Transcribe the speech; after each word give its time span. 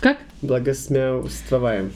Как? 0.00 0.18
Благосмявствоваем. 0.40 1.92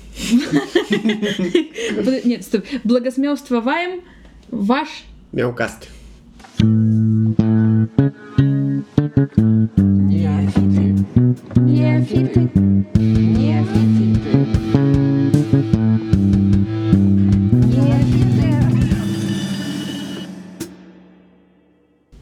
Нет, 2.25 2.45
стоп. 2.45 2.65
Благосмявствоваем 2.85 4.03
ваш... 4.51 4.89
Мяукаст. 5.33 5.89
Неофиты. 10.07 11.05
Неофиты. 11.57 12.51
Неофиты. 12.95 13.97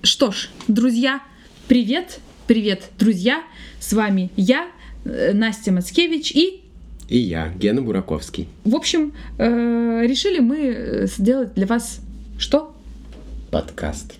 Что 0.02 0.30
ж, 0.30 0.48
друзья, 0.68 1.20
привет, 1.68 2.20
привет, 2.46 2.90
друзья. 2.98 3.42
С 3.80 3.92
вами 3.92 4.30
я, 4.36 4.68
Настя 5.04 5.72
Мацкевич 5.72 6.32
и 6.32 6.62
И 7.08 7.18
я, 7.18 7.52
Гена 7.58 7.82
Бураковский. 7.82 8.48
В 8.64 8.74
общем, 8.74 9.12
э, 9.38 10.02
решили 10.06 10.38
мы 10.40 10.56
э, 10.58 11.06
сделать 11.06 11.54
для 11.54 11.66
вас 11.66 12.00
что? 12.38 12.74
Подкаст. 13.50 14.14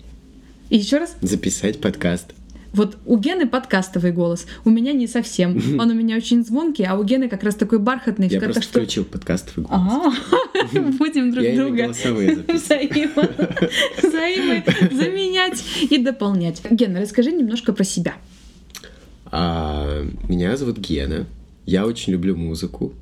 И 0.69 0.77
еще 0.77 0.97
раз, 0.97 1.15
Записать 1.21 1.81
подкаст. 1.81 2.33
вот 2.73 2.97
у 3.05 3.17
Гены 3.17 3.47
подкастовый 3.47 4.11
голос, 4.11 4.45
у 4.63 4.69
меня 4.69 4.93
не 4.93 5.07
совсем. 5.07 5.57
Он 5.79 5.89
у 5.91 5.93
меня 5.93 6.15
очень 6.17 6.43
звонкий, 6.45 6.83
а 6.83 6.95
у 6.95 7.03
Гены 7.03 7.27
как 7.29 7.43
раз 7.43 7.55
такой 7.55 7.79
бархатный. 7.79 8.27
Я 8.27 8.39
просто 8.41 8.61
что- 8.61 8.71
включил 8.79 9.03
подкастовый 9.05 9.65
голос. 9.67 9.81
Ага, 9.91 10.79
будем 10.99 11.31
друг 11.31 11.43
Я 11.43 11.55
друга 11.55 11.87
взаимо- 14.03 14.93
заменять 14.95 15.63
и 15.89 15.97
дополнять. 15.97 16.61
Гена, 16.69 17.01
расскажи 17.01 17.31
немножко 17.31 17.73
про 17.73 17.83
себя. 17.83 18.13
А, 19.25 20.05
меня 20.27 20.55
зовут 20.57 20.77
Гена. 20.77 21.25
Я 21.65 21.85
очень 21.85 22.13
люблю 22.13 22.35
музыку. 22.35 22.93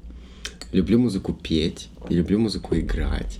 Люблю 0.72 1.00
музыку 1.00 1.34
петь. 1.34 1.90
Люблю 2.10 2.40
музыку 2.40 2.76
играть. 2.76 3.40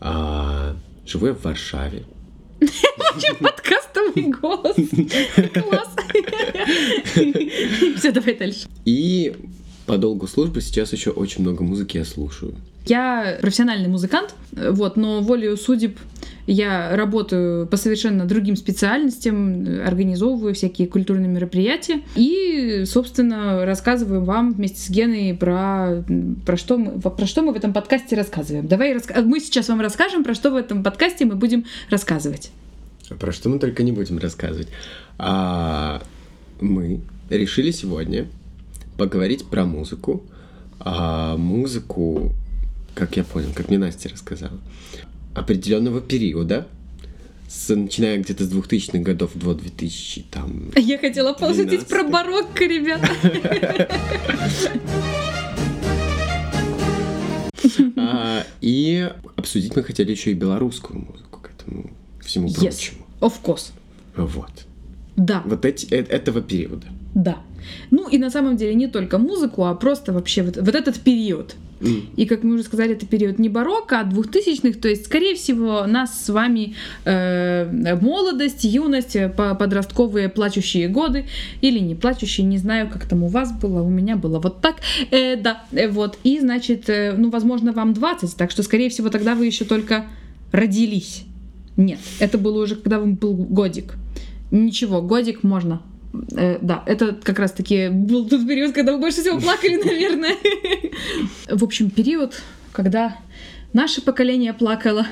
А, 0.00 0.76
живу 1.06 1.26
я 1.26 1.34
в 1.34 1.42
Варшаве. 1.42 2.04
Подкастовый 3.40 4.30
голос. 4.30 4.76
Класс. 5.54 5.96
Все, 7.98 8.12
давай 8.12 8.36
дальше. 8.36 8.68
И 8.84 9.36
по 9.86 9.98
долгу 9.98 10.26
службы 10.26 10.60
сейчас 10.60 10.92
еще 10.92 11.10
очень 11.10 11.42
много 11.42 11.62
музыки 11.64 11.96
я 11.98 12.04
слушаю. 12.04 12.54
Я 12.86 13.38
профессиональный 13.40 13.88
музыкант, 13.88 14.34
вот, 14.52 14.96
но 14.96 15.20
волею 15.20 15.56
судеб 15.56 15.98
я 16.46 16.96
работаю 16.96 17.66
по 17.66 17.76
совершенно 17.76 18.24
другим 18.24 18.56
специальностям, 18.56 19.80
организовываю 19.86 20.54
всякие 20.54 20.88
культурные 20.88 21.28
мероприятия 21.28 22.02
и, 22.16 22.84
собственно, 22.86 23.64
рассказываю 23.64 24.24
вам 24.24 24.52
вместе 24.52 24.80
с 24.80 24.90
Геной 24.90 25.34
про, 25.34 26.04
про, 26.44 26.56
что, 26.56 26.78
мы, 26.78 27.00
про 27.00 27.26
что 27.26 27.42
мы 27.42 27.52
в 27.52 27.56
этом 27.56 27.72
подкасте 27.72 28.16
рассказываем. 28.16 28.66
Давай 28.66 28.94
раска- 28.94 29.22
мы 29.22 29.40
сейчас 29.40 29.68
вам 29.68 29.80
расскажем, 29.80 30.24
про 30.24 30.34
что 30.34 30.50
в 30.50 30.56
этом 30.56 30.82
подкасте 30.82 31.24
мы 31.24 31.36
будем 31.36 31.64
рассказывать. 31.90 32.50
Про 33.18 33.32
что 33.32 33.48
мы 33.48 33.58
только 33.58 33.82
не 33.82 33.92
будем 33.92 34.18
рассказывать. 34.18 34.68
А, 35.18 36.02
мы 36.60 37.00
решили 37.30 37.70
сегодня 37.70 38.26
поговорить 38.96 39.44
про 39.46 39.64
музыку. 39.64 40.24
А, 40.80 41.36
музыку, 41.36 42.32
как 42.94 43.16
я 43.16 43.24
понял, 43.24 43.48
как 43.54 43.68
мне 43.68 43.78
Настя 43.78 44.08
рассказала, 44.08 44.58
определенного 45.34 46.00
периода, 46.00 46.66
с, 47.48 47.74
начиная 47.74 48.18
где-то 48.18 48.44
с 48.44 48.52
2000-х 48.52 48.98
годов 49.00 49.32
до 49.34 49.54
2000 49.54 50.24
там... 50.30 50.70
Я 50.76 50.98
хотела 50.98 51.32
пошутить 51.34 51.86
про 51.86 52.02
12. 52.04 52.10
барокко, 52.12 52.64
ребята. 52.64 53.08
А, 57.96 58.44
и 58.60 59.10
обсудить 59.36 59.76
мы 59.76 59.82
хотели 59.82 60.10
еще 60.10 60.32
и 60.32 60.34
белорусскую 60.34 61.00
музыку 61.00 61.40
к 61.40 61.50
этому 61.50 61.90
всему 62.20 62.48
Yes, 62.48 62.54
прочему. 62.60 63.06
of 63.20 63.32
course. 63.42 63.70
Вот. 64.16 64.50
Да. 65.16 65.42
Вот 65.46 65.64
эти, 65.64 65.86
э- 65.86 66.04
этого 66.04 66.42
периода. 66.42 66.86
Да. 67.14 67.38
Ну 67.90 68.08
и 68.08 68.18
на 68.18 68.30
самом 68.30 68.56
деле 68.56 68.74
не 68.74 68.88
только 68.88 69.18
музыку, 69.18 69.64
а 69.64 69.74
просто 69.74 70.12
вообще 70.12 70.42
вот, 70.42 70.56
вот 70.56 70.74
этот 70.74 71.00
период. 71.00 71.54
И, 72.16 72.26
как 72.26 72.42
мы 72.42 72.54
уже 72.54 72.64
сказали, 72.64 72.92
это 72.92 73.06
период 73.06 73.38
не 73.38 73.48
барокко, 73.48 74.00
а 74.00 74.04
двухтысячных. 74.04 74.80
То 74.80 74.88
есть, 74.88 75.06
скорее 75.06 75.34
всего, 75.34 75.86
нас 75.86 76.24
с 76.24 76.28
вами 76.28 76.74
э, 77.04 77.96
молодость, 78.00 78.64
юность, 78.64 79.16
э, 79.16 79.28
по- 79.28 79.54
подростковые 79.54 80.28
плачущие 80.28 80.88
годы 80.88 81.26
или 81.60 81.78
не 81.78 81.94
плачущие, 81.94 82.46
не 82.46 82.58
знаю, 82.58 82.88
как 82.90 83.06
там 83.06 83.22
у 83.22 83.28
вас 83.28 83.52
было, 83.52 83.82
у 83.82 83.90
меня 83.90 84.16
было 84.16 84.38
вот 84.38 84.60
так. 84.60 84.76
Э, 85.10 85.36
да, 85.36 85.64
э, 85.72 85.88
вот. 85.88 86.18
И, 86.24 86.38
значит, 86.40 86.88
э, 86.88 87.14
ну, 87.16 87.30
возможно, 87.30 87.72
вам 87.72 87.94
20, 87.94 88.36
так 88.36 88.50
что, 88.50 88.62
скорее 88.62 88.88
всего, 88.88 89.08
тогда 89.08 89.34
вы 89.34 89.46
еще 89.46 89.64
только 89.64 90.06
родились. 90.52 91.24
Нет, 91.76 91.98
это 92.20 92.38
было 92.38 92.62
уже, 92.62 92.76
когда 92.76 92.98
вам 92.98 93.14
был 93.14 93.34
годик. 93.34 93.94
Ничего, 94.50 95.00
годик 95.00 95.42
можно. 95.42 95.80
Э, 96.36 96.58
да, 96.60 96.82
это 96.86 97.14
как 97.22 97.38
раз-таки 97.38 97.88
был 97.88 98.28
тот 98.28 98.46
период, 98.46 98.74
когда 98.74 98.92
вы 98.92 98.98
больше 98.98 99.20
всего 99.20 99.40
плакали, 99.40 99.76
наверное. 99.84 100.36
В 101.48 101.64
общем, 101.64 101.90
период, 101.90 102.40
когда 102.72 103.16
наше 103.72 104.02
поколение 104.02 104.52
плакало, 104.52 105.06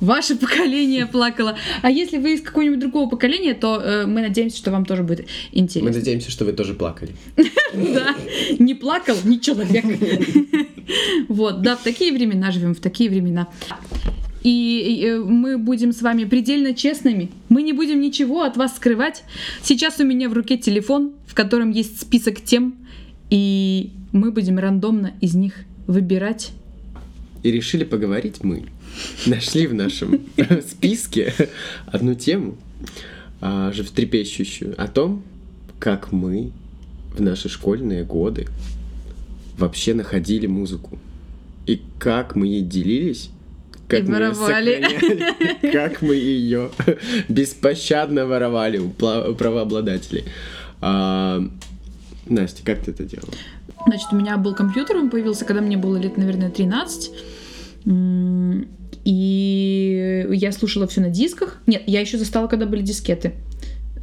ваше 0.00 0.36
поколение 0.36 1.06
плакало. 1.06 1.56
А 1.82 1.90
если 1.90 2.18
вы 2.18 2.34
из 2.34 2.42
какого-нибудь 2.42 2.80
другого 2.80 3.08
поколения, 3.08 3.54
то 3.54 3.80
э, 3.80 4.06
мы 4.06 4.20
надеемся, 4.20 4.56
что 4.58 4.70
вам 4.70 4.84
тоже 4.84 5.02
будет 5.02 5.26
Мы 5.52 5.60
интересно. 5.60 5.92
надеемся, 5.92 6.30
что 6.30 6.44
вы 6.44 6.52
тоже 6.52 6.74
плакали. 6.74 7.14
Да, 7.72 8.16
не 8.58 8.74
плакал 8.74 9.16
ни 9.24 9.38
человек. 9.38 9.84
Вот, 11.28 11.62
да, 11.62 11.76
в 11.76 11.84
такие 11.84 12.12
времена 12.12 12.50
живем, 12.50 12.74
в 12.74 12.80
такие 12.80 13.08
времена. 13.08 13.46
И 14.42 15.04
э, 15.04 15.18
мы 15.18 15.58
будем 15.58 15.92
с 15.92 16.00
вами 16.00 16.24
предельно 16.24 16.74
честными. 16.74 17.30
Мы 17.48 17.62
не 17.62 17.72
будем 17.72 18.00
ничего 18.00 18.42
от 18.42 18.56
вас 18.56 18.76
скрывать. 18.76 19.24
Сейчас 19.62 20.00
у 20.00 20.04
меня 20.04 20.28
в 20.28 20.32
руке 20.32 20.56
телефон, 20.56 21.12
в 21.26 21.34
котором 21.34 21.70
есть 21.70 22.00
список 22.00 22.40
тем, 22.40 22.74
и 23.28 23.90
мы 24.12 24.32
будем 24.32 24.58
рандомно 24.58 25.12
из 25.20 25.34
них 25.34 25.64
выбирать. 25.86 26.52
И 27.42 27.50
решили 27.50 27.84
поговорить 27.84 28.42
мы. 28.42 28.64
Нашли 29.26 29.66
в 29.66 29.74
нашем 29.74 30.20
списке 30.68 31.32
одну 31.86 32.14
тему, 32.14 32.56
а, 33.40 33.72
животрепещущую, 33.72 34.74
о 34.82 34.88
том, 34.88 35.22
как 35.78 36.12
мы 36.12 36.50
в 37.14 37.20
наши 37.20 37.48
школьные 37.48 38.04
годы 38.04 38.46
вообще 39.58 39.94
находили 39.94 40.46
музыку. 40.46 40.98
И 41.66 41.80
как 41.98 42.34
мы 42.34 42.46
ей 42.46 42.62
делились, 42.62 43.30
как 43.90 44.00
И 44.00 44.02
мы 44.04 44.14
воровали. 44.14 44.82
сохраняли, 44.82 45.72
как 45.72 46.00
мы 46.02 46.14
ее 46.14 46.70
беспощадно 47.28 48.26
воровали 48.26 48.78
у 48.78 48.88
правообладателей. 48.90 50.24
А, 50.80 51.42
Настя, 52.26 52.62
как 52.64 52.80
ты 52.84 52.92
это 52.92 53.04
делала? 53.04 53.34
Значит, 53.86 54.08
у 54.12 54.16
меня 54.16 54.36
был 54.36 54.54
компьютер, 54.54 54.96
он 54.96 55.10
появился, 55.10 55.44
когда 55.44 55.60
мне 55.62 55.76
было 55.76 55.96
лет, 55.96 56.16
наверное, 56.16 56.50
13. 56.50 57.10
М, 57.86 58.68
И 59.04 60.26
я 60.30 60.52
слушала 60.52 60.86
все 60.86 61.00
на 61.00 61.08
дисках. 61.08 61.58
Нет, 61.66 61.82
я 61.86 62.00
еще 62.00 62.18
застала, 62.18 62.46
когда 62.48 62.66
были 62.66 62.82
дискеты. 62.82 63.32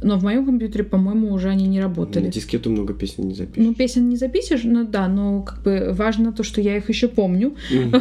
Но 0.02 0.16
в 0.16 0.22
моем 0.22 0.46
компьютере, 0.46 0.84
по-моему, 0.84 1.32
уже 1.32 1.48
они 1.48 1.66
не 1.66 1.78
На 1.80 1.86
работали. 1.86 2.28
дискету 2.30 2.70
много 2.70 2.94
песен 2.94 3.28
не 3.28 3.34
запишешь. 3.34 3.66
Ну, 3.66 3.74
песен 3.74 4.08
не 4.08 4.16
запишешь, 4.16 4.60
ну 4.64 4.86
да, 4.86 5.08
но 5.08 5.42
как 5.42 5.62
бы 5.62 5.90
важно 5.92 6.32
то, 6.32 6.42
что 6.44 6.60
я 6.60 6.76
их 6.76 6.88
еще 6.88 7.08
помню. 7.08 7.54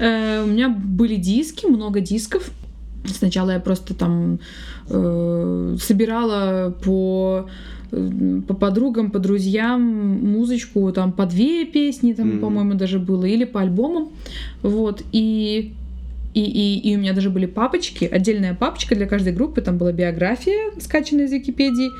Э, 0.00 0.42
У 0.44 0.46
меня 0.46 0.68
были 0.68 1.16
диски, 1.16 1.66
много 1.66 2.00
дисков. 2.00 2.50
Сначала 3.06 3.52
я 3.52 3.60
просто 3.60 3.94
там 3.94 4.38
э, 4.90 5.76
собирала 5.80 6.74
по 6.84 7.46
э, 7.92 8.40
по 8.46 8.54
подругам, 8.54 9.10
по 9.10 9.18
друзьям 9.18 9.80
музычку, 9.82 10.92
там 10.92 11.12
по 11.12 11.24
две 11.26 11.64
песни, 11.64 12.12
там, 12.12 12.28
Мгм. 12.28 12.40
по-моему, 12.40 12.74
даже 12.74 12.98
было, 12.98 13.24
или 13.24 13.44
по 13.44 13.60
альбомам, 13.62 14.08
вот, 14.62 15.02
и 15.12 15.72
и, 16.38 16.78
и, 16.78 16.90
и 16.90 16.96
у 16.96 16.98
меня 17.00 17.12
даже 17.12 17.30
были 17.30 17.46
папочки, 17.46 18.04
отдельная 18.04 18.54
папочка 18.54 18.94
для 18.94 19.06
каждой 19.06 19.32
группы, 19.32 19.60
там 19.60 19.76
была 19.76 19.92
биография, 19.92 20.72
скачанная 20.80 21.24
из 21.24 21.32
Википедии, 21.32 21.90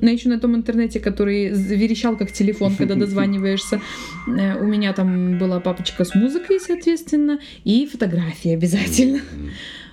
на 0.00 0.08
еще 0.08 0.28
на 0.28 0.40
том 0.40 0.56
интернете, 0.56 0.98
который 0.98 1.50
верещал 1.50 2.16
как 2.16 2.32
телефон, 2.32 2.74
когда 2.74 2.94
дозваниваешься. 2.96 3.80
Э, 4.26 4.58
У 4.60 4.66
меня 4.66 4.92
там 4.92 5.38
была 5.38 5.60
папочка 5.60 6.04
с 6.04 6.14
музыкой, 6.14 6.58
соответственно, 6.58 7.38
и 7.64 7.86
фотографии 7.86 8.50
обязательно. 8.50 9.20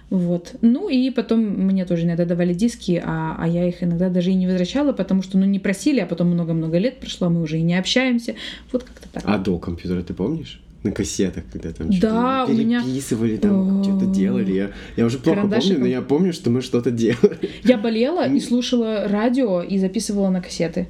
Вот. 0.09 0.55
Ну 0.61 0.89
и 0.89 1.11
потом 1.11 1.41
мне 1.41 1.85
тоже 1.85 2.05
иногда 2.05 2.25
давали 2.25 2.53
диски, 2.53 3.01
а, 3.03 3.35
а 3.37 3.47
я 3.47 3.67
их 3.67 3.83
иногда 3.83 4.09
даже 4.09 4.31
и 4.31 4.35
не 4.35 4.47
возвращала, 4.47 4.93
потому 4.93 5.21
что, 5.21 5.37
ну, 5.37 5.45
не 5.45 5.59
просили, 5.59 5.99
а 5.99 6.05
потом 6.05 6.29
много-много 6.29 6.77
лет 6.77 6.99
прошло, 6.99 7.29
мы 7.29 7.41
уже 7.41 7.59
и 7.59 7.61
не 7.61 7.77
общаемся. 7.77 8.35
Вот 8.71 8.83
как-то 8.85 9.09
так. 9.09 9.23
А 9.25 9.37
до 9.37 9.59
компьютера 9.59 10.01
ты 10.01 10.13
помнишь? 10.13 10.61
На 10.89 10.95
кассетах, 10.95 11.43
когда 11.51 11.71
там 11.71 11.89
Да, 11.89 12.45
что-то 12.45 12.51
у 12.51 12.55
меня- 12.65 12.81
переписывали, 12.83 13.37
там 13.37 13.83
что-то 13.83 14.05
делали. 14.05 14.51
Я, 14.53 14.71
я 14.95 15.05
уже 15.05 15.17
плохо 15.19 15.41
помню, 15.41 15.49
Карандашиком. 15.51 15.81
но 15.81 15.87
я 15.87 16.01
помню, 16.01 16.33
что 16.33 16.49
мы 16.49 16.61
что-то 16.61 16.91
делали. 16.91 17.39
Я 17.63 17.77
болела 17.77 18.27
и 18.27 18.39
слушала 18.39 19.07
радио 19.07 19.61
и 19.61 19.77
записывала 19.79 20.29
на 20.29 20.41
кассеты. 20.41 20.87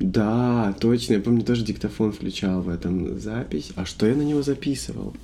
Да, 0.00 0.74
точно. 0.80 1.14
Я 1.14 1.20
помню, 1.20 1.42
тоже 1.42 1.64
диктофон 1.64 2.12
включал 2.12 2.60
в 2.60 2.68
этом 2.68 3.18
запись. 3.18 3.70
А 3.76 3.84
что 3.86 4.06
я 4.06 4.14
на 4.14 4.22
него 4.22 4.42
записывал? 4.42 5.14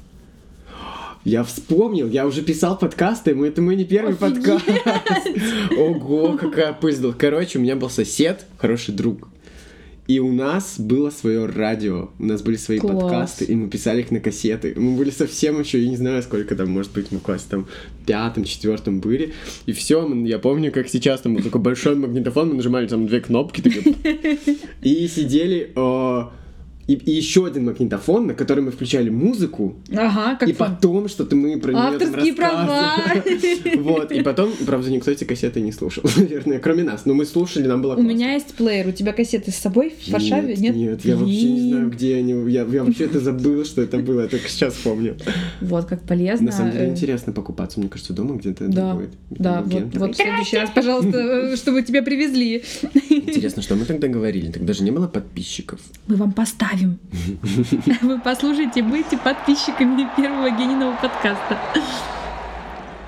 Я 1.24 1.44
вспомнил, 1.44 2.08
я 2.08 2.26
уже 2.26 2.42
писал 2.42 2.76
подкасты, 2.76 3.32
мы, 3.32 3.46
это 3.46 3.62
мой 3.62 3.76
не 3.76 3.84
первый 3.84 4.14
Офигеть! 4.14 4.44
подкаст. 4.44 4.66
Ого, 5.78 6.36
какая 6.36 6.72
пыль. 6.72 6.96
Короче, 7.16 7.58
у 7.58 7.62
меня 7.62 7.76
был 7.76 7.90
сосед, 7.90 8.44
хороший 8.58 8.92
друг. 8.92 9.28
И 10.08 10.18
у 10.18 10.32
нас 10.32 10.80
было 10.80 11.10
свое 11.10 11.46
радио, 11.46 12.10
у 12.18 12.24
нас 12.24 12.42
были 12.42 12.56
свои 12.56 12.78
Класс. 12.78 13.02
подкасты, 13.02 13.44
и 13.44 13.54
мы 13.54 13.68
писали 13.68 14.00
их 14.00 14.10
на 14.10 14.18
кассеты. 14.18 14.74
Мы 14.76 14.96
были 14.96 15.10
совсем 15.10 15.60
еще, 15.60 15.80
я 15.80 15.88
не 15.88 15.96
знаю, 15.96 16.22
сколько 16.24 16.56
там, 16.56 16.70
может 16.70 16.92
быть, 16.92 17.12
мы 17.12 17.18
в 17.18 17.22
классе 17.22 17.44
там 17.48 17.68
пятом, 18.04 18.42
четвертом 18.42 18.98
были. 18.98 19.32
И 19.66 19.72
все, 19.72 20.04
я 20.24 20.40
помню, 20.40 20.72
как 20.72 20.88
сейчас 20.88 21.20
там 21.20 21.34
был 21.34 21.42
такой 21.42 21.60
большой 21.60 21.94
магнитофон, 21.94 22.48
мы 22.48 22.54
нажимали 22.56 22.88
там 22.88 23.06
две 23.06 23.20
кнопки, 23.20 23.60
такие, 23.60 23.94
и 24.82 25.06
сидели, 25.06 25.72
э, 25.74 26.22
и, 26.86 26.94
и 26.94 27.10
еще 27.12 27.46
один 27.46 27.66
магнитофон, 27.66 28.26
на 28.26 28.34
который 28.34 28.64
мы 28.64 28.72
включали 28.72 29.08
музыку, 29.08 29.76
Ага, 29.92 30.36
как 30.36 30.48
и 30.48 30.52
фан. 30.52 30.76
потом 30.76 31.08
что-то 31.08 31.36
мы 31.36 31.58
про 31.58 31.72
нее 31.72 31.82
Авторские 31.82 32.34
права. 32.34 32.96
Вот, 33.76 34.12
и 34.12 34.22
потом, 34.22 34.52
правда, 34.66 34.90
никто 34.90 35.10
эти 35.10 35.24
кассеты 35.24 35.60
не 35.60 35.72
слушал, 35.72 36.04
наверное, 36.16 36.58
кроме 36.58 36.82
нас. 36.82 37.04
Но 37.04 37.14
мы 37.14 37.24
слушали, 37.24 37.66
нам 37.66 37.82
было 37.82 37.94
У 37.94 38.02
меня 38.02 38.34
есть 38.34 38.54
плеер. 38.54 38.88
У 38.88 38.92
тебя 38.92 39.12
кассеты 39.12 39.50
с 39.50 39.56
собой 39.56 39.94
в 40.06 40.10
Варшаве? 40.10 40.56
Нет, 40.56 40.74
нет, 40.74 41.04
я 41.04 41.16
вообще 41.16 41.50
не 41.52 41.70
знаю, 41.70 41.90
где 41.90 42.16
они. 42.16 42.50
Я, 42.50 42.64
вообще 42.84 43.04
это 43.04 43.20
забыл, 43.20 43.64
что 43.64 43.82
это 43.82 43.98
было, 43.98 44.22
я 44.22 44.28
только 44.28 44.48
сейчас 44.48 44.74
помню. 44.74 45.16
Вот 45.60 45.86
как 45.86 46.02
полезно. 46.02 46.46
На 46.46 46.52
самом 46.52 46.72
деле 46.72 46.88
интересно 46.88 47.32
покупаться, 47.32 47.80
мне 47.80 47.88
кажется, 47.88 48.12
дома 48.12 48.36
где-то 48.36 48.64
это 48.64 48.94
будет. 48.94 49.10
да, 49.30 49.62
вот, 49.62 50.12
в 50.12 50.16
следующий 50.16 50.56
раз, 50.56 50.70
пожалуйста, 50.74 51.18
э, 51.18 51.56
чтобы 51.56 51.82
тебя 51.82 52.02
привезли. 52.02 52.62
Интересно, 53.08 53.62
что 53.62 53.76
мы 53.76 53.84
тогда 53.84 54.08
говорили? 54.08 54.50
Тогда 54.50 54.72
же 54.72 54.82
не 54.82 54.90
было 54.90 55.06
подписчиков. 55.06 55.80
Мы 56.06 56.16
вам 56.16 56.32
поставим. 56.72 56.98
Вы 58.02 58.20
послушайте, 58.20 58.82
будете 58.82 59.18
подписчиками 59.18 60.08
первого 60.16 60.50
Гениного 60.50 60.96
подкаста. 61.00 61.58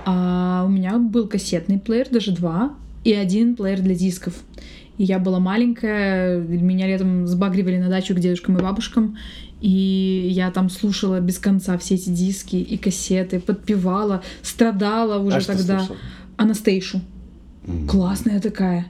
А 0.05 0.65
у 0.67 0.69
меня 0.69 0.99
был 0.99 1.27
кассетный 1.27 1.79
плеер, 1.79 2.09
даже 2.11 2.33
два, 2.33 2.75
и 3.05 3.13
один 3.13 3.57
плеер 3.57 3.81
для 3.81 3.95
дисков. 3.95 4.35
И 4.99 5.05
я 5.05 5.19
была 5.19 5.41
маленькая, 5.41 6.39
меня 6.39 6.87
летом 6.87 7.27
сбагривали 7.27 7.79
на 7.79 7.89
дачу 7.89 8.15
к 8.15 8.21
дедушкам 8.21 8.59
и 8.59 8.63
бабушкам, 8.63 9.17
и 9.61 10.29
я 10.31 10.51
там 10.51 10.71
слушала 10.71 11.21
без 11.21 11.39
конца 11.39 11.77
все 11.79 11.95
эти 11.95 12.11
диски 12.11 12.57
и 12.57 12.77
кассеты, 12.77 13.41
подпевала, 13.41 14.23
страдала 14.43 15.19
уже 15.19 15.39
а 15.39 15.41
тогда. 15.41 15.89
Анастейшу. 16.37 17.01
М. 17.67 17.87
Классная 17.89 18.41
такая. 18.41 18.87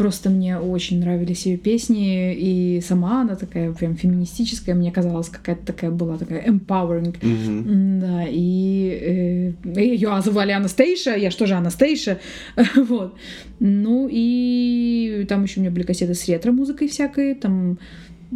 Просто 0.00 0.30
мне 0.30 0.58
очень 0.58 1.00
нравились 1.00 1.44
ее 1.44 1.58
песни, 1.58 2.34
и 2.34 2.80
сама 2.80 3.20
она 3.20 3.34
такая 3.34 3.70
прям 3.72 3.96
феминистическая, 3.96 4.74
мне 4.74 4.90
казалось, 4.90 5.28
какая-то 5.28 5.66
такая 5.66 5.90
была, 5.90 6.16
такая 6.16 6.42
empowering. 6.46 7.14
М, 7.22 8.00
Да, 8.00 8.24
и 8.26 9.52
ее 9.76 10.22
звали 10.24 10.52
Анастейша, 10.52 11.14
я 11.16 11.30
что 11.30 11.44
же 11.44 11.52
Анастейша, 11.54 12.18
вот. 12.76 13.14
Ну 13.58 14.08
и 14.10 15.26
там 15.28 15.42
еще 15.42 15.60
у 15.60 15.62
меня 15.62 15.70
были 15.70 15.84
кассеты 15.84 16.14
с 16.14 16.26
ретро-музыкой 16.26 16.88
всякой, 16.88 17.34
там 17.34 17.78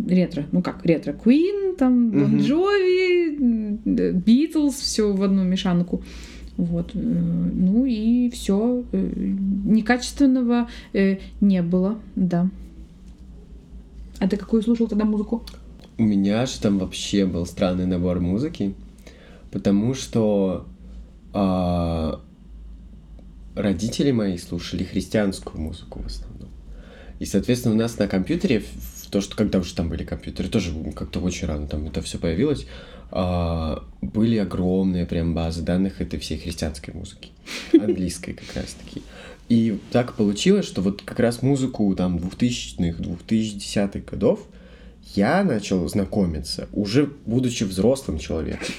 ретро, 0.07 0.45
ну 0.53 0.61
как 0.61 0.85
ретро, 0.85 1.15
Queen, 1.15 1.77
там 1.79 2.11
Бон. 2.11 2.41
Джови, 2.43 3.39
Битлз, 4.13 4.75
все 4.75 5.11
в 5.15 5.23
одну 5.23 5.45
мешанку. 5.45 6.03
Вот. 6.57 6.93
э, 6.95 6.99
Ну 6.99 7.85
и 7.85 8.31
все. 8.31 8.85
Некачественного 8.93 10.69
э, 10.93 11.19
не 11.41 11.63
было, 11.63 11.99
да. 12.17 12.49
А 14.21 14.29
ты 14.29 14.37
какую 14.37 14.63
слушал 14.63 14.89
тогда 14.89 15.05
музыку? 15.05 15.45
У 15.99 16.03
меня 16.03 16.47
же 16.47 16.61
там 16.61 16.79
вообще 16.79 17.27
был 17.27 17.47
странный 17.47 17.87
набор 17.87 18.21
музыки, 18.21 18.75
потому 19.53 19.95
что 19.95 20.67
а, 21.33 22.21
родители 23.55 24.11
мои 24.11 24.37
слушали 24.39 24.85
христианскую 24.85 25.61
музыку 25.61 26.01
в 26.03 26.07
основном. 26.07 26.49
И, 27.21 27.27
соответственно, 27.27 27.75
у 27.75 27.79
нас 27.79 27.99
на 27.99 28.09
компьютере, 28.09 28.65
в- 29.07 29.11
то, 29.11 29.21
что 29.21 29.37
когда 29.37 29.59
уже 29.59 29.75
там 29.75 29.89
были 29.89 30.05
компьютеры, 30.05 30.49
тоже 30.49 30.73
как-то 30.95 31.21
очень 31.21 31.47
рано 31.47 31.67
там 31.67 31.87
это 31.87 32.03
все 32.03 32.19
появилось, 32.19 32.67
а, 33.11 33.85
были 34.03 34.37
огромные 34.39 35.07
прям 35.07 35.35
базы 35.35 35.63
данных 35.63 36.01
этой 36.01 36.19
всей 36.19 36.39
христианской 36.39 36.95
музыки, 36.95 37.31
английской 37.73 38.33
как 38.33 38.55
раз 38.57 38.75
таки. 38.75 39.03
И 39.49 39.79
так 39.93 40.15
получилось, 40.15 40.67
что 40.67 40.81
вот 40.81 41.03
как 41.03 41.21
раз 41.21 41.43
музыку 41.43 41.95
там 41.95 42.17
2000-х, 42.17 43.03
2010-х 43.03 44.01
годов 44.11 44.41
я 45.15 45.45
начал 45.45 45.87
знакомиться, 45.89 46.69
уже 46.73 47.11
будучи 47.27 47.65
взрослым 47.65 48.19
человеком. 48.19 48.75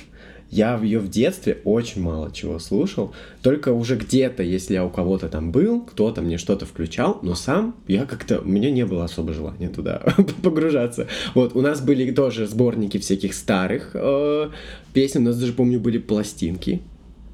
Я 0.52 0.78
в 0.78 0.84
ее 0.84 1.00
в 1.00 1.10
детстве 1.10 1.60
очень 1.64 2.02
мало 2.02 2.32
чего 2.32 2.60
слушал, 2.60 3.14
только 3.42 3.74
уже 3.74 3.96
где-то, 3.98 4.44
если 4.44 4.76
я 4.76 4.86
у 4.86 4.90
кого-то 4.90 5.28
там 5.28 5.52
был, 5.52 5.82
кто-то 5.82 6.22
мне 6.22 6.38
что-то 6.38 6.66
включал, 6.66 7.20
но 7.24 7.36
сам 7.36 7.76
я 7.88 8.06
как-то, 8.06 8.40
у 8.40 8.48
меня 8.48 8.72
не 8.72 8.86
было 8.86 9.06
особо 9.06 9.34
желания 9.34 9.70
туда 9.70 10.02
погружаться. 10.44 11.08
Вот, 11.34 11.56
у 11.56 11.62
нас 11.62 11.82
были 11.82 12.12
тоже 12.12 12.48
сборники 12.48 12.98
всяких 13.00 13.34
старых 13.34 13.92
э, 13.94 14.50
песен, 14.94 15.22
у 15.22 15.26
нас 15.26 15.38
даже, 15.38 15.54
помню, 15.54 15.80
были 15.80 15.98
пластинки, 15.98 16.82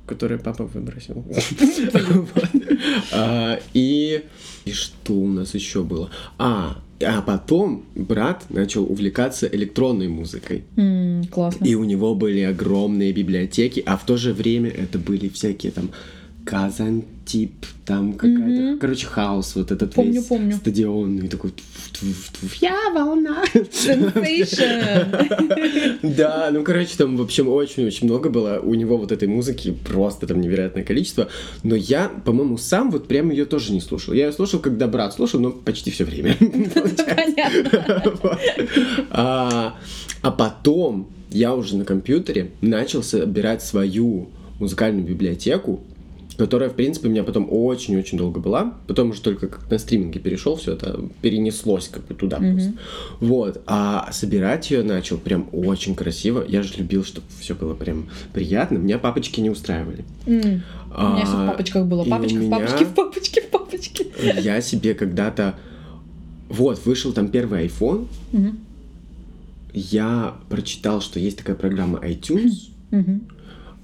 которые 0.07 0.39
папа 0.39 0.65
выбросил. 0.65 1.23
А, 3.13 3.59
И 3.73 4.23
и 4.65 4.71
что 4.71 5.13
у 5.13 5.27
нас 5.27 5.53
еще 5.53 5.83
было? 5.83 6.09
А, 6.37 6.77
а 7.03 7.21
потом 7.21 7.83
брат 7.95 8.45
начал 8.49 8.83
увлекаться 8.83 9.47
электронной 9.47 10.07
музыкой. 10.07 10.63
М, 10.77 11.23
классно. 11.25 11.65
И 11.65 11.75
у 11.75 11.83
него 11.83 12.15
были 12.15 12.41
огромные 12.41 13.11
библиотеки, 13.11 13.83
а 13.85 13.97
в 13.97 14.05
то 14.05 14.17
же 14.17 14.33
время 14.33 14.69
это 14.69 14.99
были 14.99 15.29
всякие 15.29 15.71
там 15.71 15.91
Казантип, 16.45 17.65
там 17.85 18.13
какая-то, 18.13 18.39
Мгм. 18.41 18.79
короче, 18.79 19.07
хаос, 19.07 19.55
вот 19.55 19.71
этот 19.71 19.93
Помню, 19.93 20.13
весь 20.13 20.25
помню. 20.25 20.55
стадионный, 20.55 21.27
такой, 21.27 21.51
«Тьф-тьф-тьф, 21.51 22.55
я 22.61 22.91
волна. 22.93 23.43
Да, 26.01 26.49
ну, 26.51 26.63
короче, 26.63 26.97
там, 26.97 27.17
в 27.17 27.21
общем, 27.21 27.47
очень-очень 27.47 28.07
много 28.07 28.29
было 28.29 28.59
у 28.63 28.73
него 28.73 28.97
вот 28.97 29.11
этой 29.11 29.27
музыки, 29.27 29.73
просто 29.87 30.27
там 30.27 30.41
невероятное 30.41 30.83
количество, 30.83 31.27
но 31.63 31.75
я, 31.75 32.09
по-моему, 32.25 32.57
сам 32.57 32.91
вот 32.91 33.07
прям 33.07 33.29
ее 33.31 33.45
тоже 33.45 33.73
не 33.73 33.81
слушал. 33.81 34.13
Я 34.13 34.27
ее 34.27 34.31
слушал, 34.33 34.59
когда 34.59 34.87
брат 34.87 35.13
слушал, 35.13 35.39
но 35.39 35.51
почти 35.51 35.91
все 35.91 36.05
время. 36.05 36.35
Понятно. 36.39 38.31
А 39.11 39.75
а 40.21 40.31
потом 40.31 41.07
я 41.31 41.55
уже 41.55 41.75
на 41.77 41.85
компьютере 41.85 42.51
начал 42.61 43.03
собирать 43.03 43.63
свою 43.63 44.29
музыкальную 44.59 45.05
библиотеку, 45.05 45.81
которая, 46.41 46.71
в 46.71 46.73
принципе, 46.73 47.07
у 47.07 47.11
меня 47.11 47.23
потом 47.23 47.47
очень-очень 47.51 48.17
долго 48.17 48.39
была. 48.39 48.73
Потом 48.87 49.11
уже 49.11 49.21
только 49.21 49.47
как 49.47 49.69
на 49.69 49.77
стриминге 49.77 50.19
перешел, 50.19 50.55
все 50.55 50.73
это 50.73 50.99
перенеслось 51.21 51.87
как 51.87 52.07
бы 52.07 52.15
туда 52.15 52.39
Мгм. 52.39 52.53
просто. 52.53 52.73
Вот. 53.19 53.61
А 53.67 54.09
собирать 54.11 54.71
ее 54.71 54.81
начал 54.81 55.19
прям 55.19 55.47
очень 55.51 55.93
красиво. 55.93 56.43
Я 56.47 56.63
же 56.63 56.73
любил, 56.77 57.03
чтобы 57.03 57.27
все 57.39 57.53
было 57.53 57.75
прям 57.75 58.07
приятно. 58.33 58.77
Меня 58.79 58.97
папочки 58.97 59.39
не 59.39 59.51
устраивали. 59.51 60.03
М, 60.25 60.63
У 60.97 61.01
меня 61.13 61.25
все 61.25 61.35
в 61.35 61.41
А, 61.41 61.51
папочках 61.51 61.85
было. 61.85 62.03
Папочка 62.05 62.35
в 62.37 62.41
меня- 62.41 62.57
папочке, 62.57 62.85
в 62.85 62.93
папочке, 62.95 63.41
в 63.41 63.47
папочке. 63.49 64.07
Я 64.41 64.61
себе 64.61 64.95
когда-то... 64.95 65.53
Вот, 66.49 66.83
вышел 66.85 67.13
там 67.13 67.27
первый 67.29 67.67
iPhone, 67.67 68.07
Мгм, 68.31 68.57
я 69.73 70.35
прочитал, 70.49 71.01
что 71.01 71.19
есть 71.19 71.37
такая 71.37 71.55
программа 71.55 71.99
iTunes, 71.99 72.69
мгм. 72.89 73.21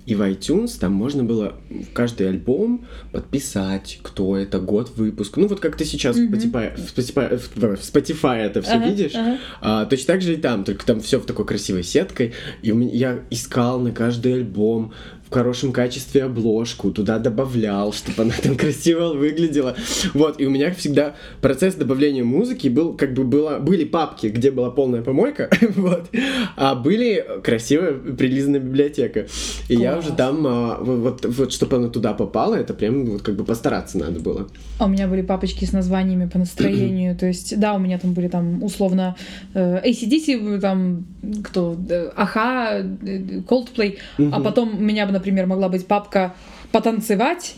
И 0.07 0.15
в 0.15 0.21
iTunes 0.21 0.79
там 0.79 0.93
можно 0.93 1.25
было 1.25 1.55
в 1.69 1.91
каждый 1.91 2.29
альбом 2.29 2.87
подписать, 3.11 3.99
кто 4.01 4.37
это, 4.37 4.57
год 4.57 4.93
выпуска. 4.95 5.41
Ну 5.41 5.47
вот 5.47 5.59
как 5.59 5.75
ты 5.75 5.83
сейчас. 5.83 6.17
Spotify, 6.17 6.77
в 6.77 6.97
Spotify, 6.97 7.35
в 7.75 7.81
Spotify 7.81 8.37
это 8.37 8.61
все 8.61 8.75
Ага, 8.75 8.87
видишь, 8.87 9.15
ага. 9.15 9.37
а, 9.59 9.85
точно 9.85 10.13
так 10.13 10.21
же 10.21 10.35
и 10.35 10.37
там, 10.37 10.63
только 10.63 10.85
там 10.85 11.01
все 11.01 11.19
в 11.19 11.25
такой 11.25 11.45
красивой 11.45 11.83
сеткой. 11.83 12.33
И 12.61 12.71
у 12.71 12.75
меня, 12.75 12.93
я 12.93 13.19
искал 13.29 13.81
на 13.81 13.91
каждый 13.91 14.35
альбом 14.35 14.93
в 15.29 15.33
хорошем 15.33 15.73
качестве 15.73 16.23
обложку, 16.23 16.91
туда 16.91 17.19
добавлял, 17.19 17.91
чтобы 17.91 18.23
она 18.23 18.33
там 18.41 18.55
красиво 18.57 19.13
выглядела. 19.13 19.75
Вот, 20.13 20.39
и 20.39 20.45
у 20.45 20.49
меня 20.49 20.73
всегда 20.73 21.15
процесс 21.41 21.75
добавления 21.75 22.23
музыки 22.23 22.69
был, 22.69 22.93
как 22.93 23.13
бы 23.13 23.23
было, 23.23 23.59
были 23.59 23.83
папки, 23.83 24.27
где 24.27 24.51
была 24.51 24.71
полная 24.71 25.01
помойка, 25.01 25.49
вот, 25.75 26.09
а 26.55 26.75
были 26.75 27.25
красивая 27.43 27.93
прилизанная 27.93 28.61
библиотека. 28.61 29.27
И 29.67 29.75
я 29.75 29.97
уже 29.97 30.13
там, 30.13 30.45
а, 30.47 30.77
вот, 30.81 31.25
вот, 31.25 31.51
чтобы 31.51 31.75
она 31.75 31.89
туда 31.89 32.13
попала, 32.13 32.55
это 32.55 32.73
прям 32.73 33.05
вот 33.05 33.21
как 33.21 33.35
бы 33.35 33.43
постараться 33.43 33.97
надо 33.97 34.19
было. 34.19 34.47
А 34.79 34.85
у 34.85 34.87
меня 34.87 35.07
были 35.07 35.23
папочки 35.23 35.65
с 35.65 35.73
названиями 35.73 36.29
по 36.29 36.39
настроению. 36.39 37.17
То 37.17 37.25
есть, 37.25 37.59
да, 37.59 37.73
у 37.73 37.79
меня 37.79 37.99
там 37.99 38.13
были 38.13 38.27
там 38.27 38.63
условно 38.63 39.15
э, 39.53 39.81
ACDC, 39.89 40.59
там 40.61 41.05
кто, 41.43 41.75
э, 41.89 42.11
Аха, 42.15 42.79
э, 43.01 43.39
Coldplay. 43.39 43.97
А 44.31 44.39
потом 44.39 44.83
меня 44.83 45.05
бы, 45.05 45.16
например, 45.17 45.45
могла 45.47 45.69
быть 45.69 45.85
папка 45.87 46.33
потанцевать 46.71 47.55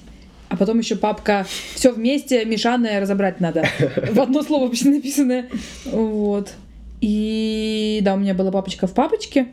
а 0.50 0.58
потом 0.58 0.80
еще 0.80 0.96
папка 0.96 1.46
все 1.76 1.92
вместе, 1.92 2.44
мешанное, 2.44 3.00
разобрать 3.00 3.40
надо. 3.40 3.66
В 4.12 4.20
одно 4.20 4.42
слово 4.42 4.66
вообще 4.66 4.90
написанное. 4.90 5.48
Вот. 5.86 6.54
И 7.02 8.00
да, 8.02 8.16
у 8.16 8.18
меня 8.18 8.34
была 8.34 8.52
папочка 8.52 8.88
в 8.88 8.94
папочке. 8.94 9.48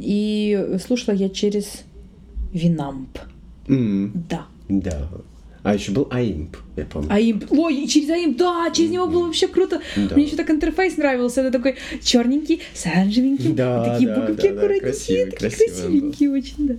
И 0.00 0.76
слушала 0.84 1.14
я 1.14 1.28
через 1.28 1.82
Винамп. 2.52 3.18
М, 3.68 4.12
Да. 4.28 4.46
Да. 4.68 5.08
А 5.62 5.74
еще 5.74 5.92
был 5.92 6.08
Аимп, 6.10 6.56
я 6.76 6.84
помню. 6.84 7.08
Аимп. 7.12 7.44
Ой, 7.50 7.86
через 7.86 8.10
Аимп, 8.10 8.36
да, 8.36 8.70
через 8.72 8.90
него 8.90 9.06
было 9.06 9.26
вообще 9.26 9.46
круто. 9.46 9.80
Да. 9.96 10.14
Мне 10.16 10.24
еще 10.24 10.36
так 10.36 10.50
интерфейс 10.50 10.96
нравился. 10.96 11.40
Это 11.40 11.52
такой 11.52 11.76
черненький, 12.02 12.62
с 12.74 12.86
оранжевеньким. 12.86 13.54
Да, 13.54 13.92
такие 13.92 14.08
да, 14.08 14.20
буковки 14.20 14.48
да, 14.48 14.48
аккуратненькие, 14.48 14.80
красивый, 14.80 15.30
такие 15.30 15.50
красивый 15.50 15.68
он 15.68 15.92
был. 15.92 16.10
красивенькие 16.10 16.30
очень, 16.30 16.66
да. 16.66 16.74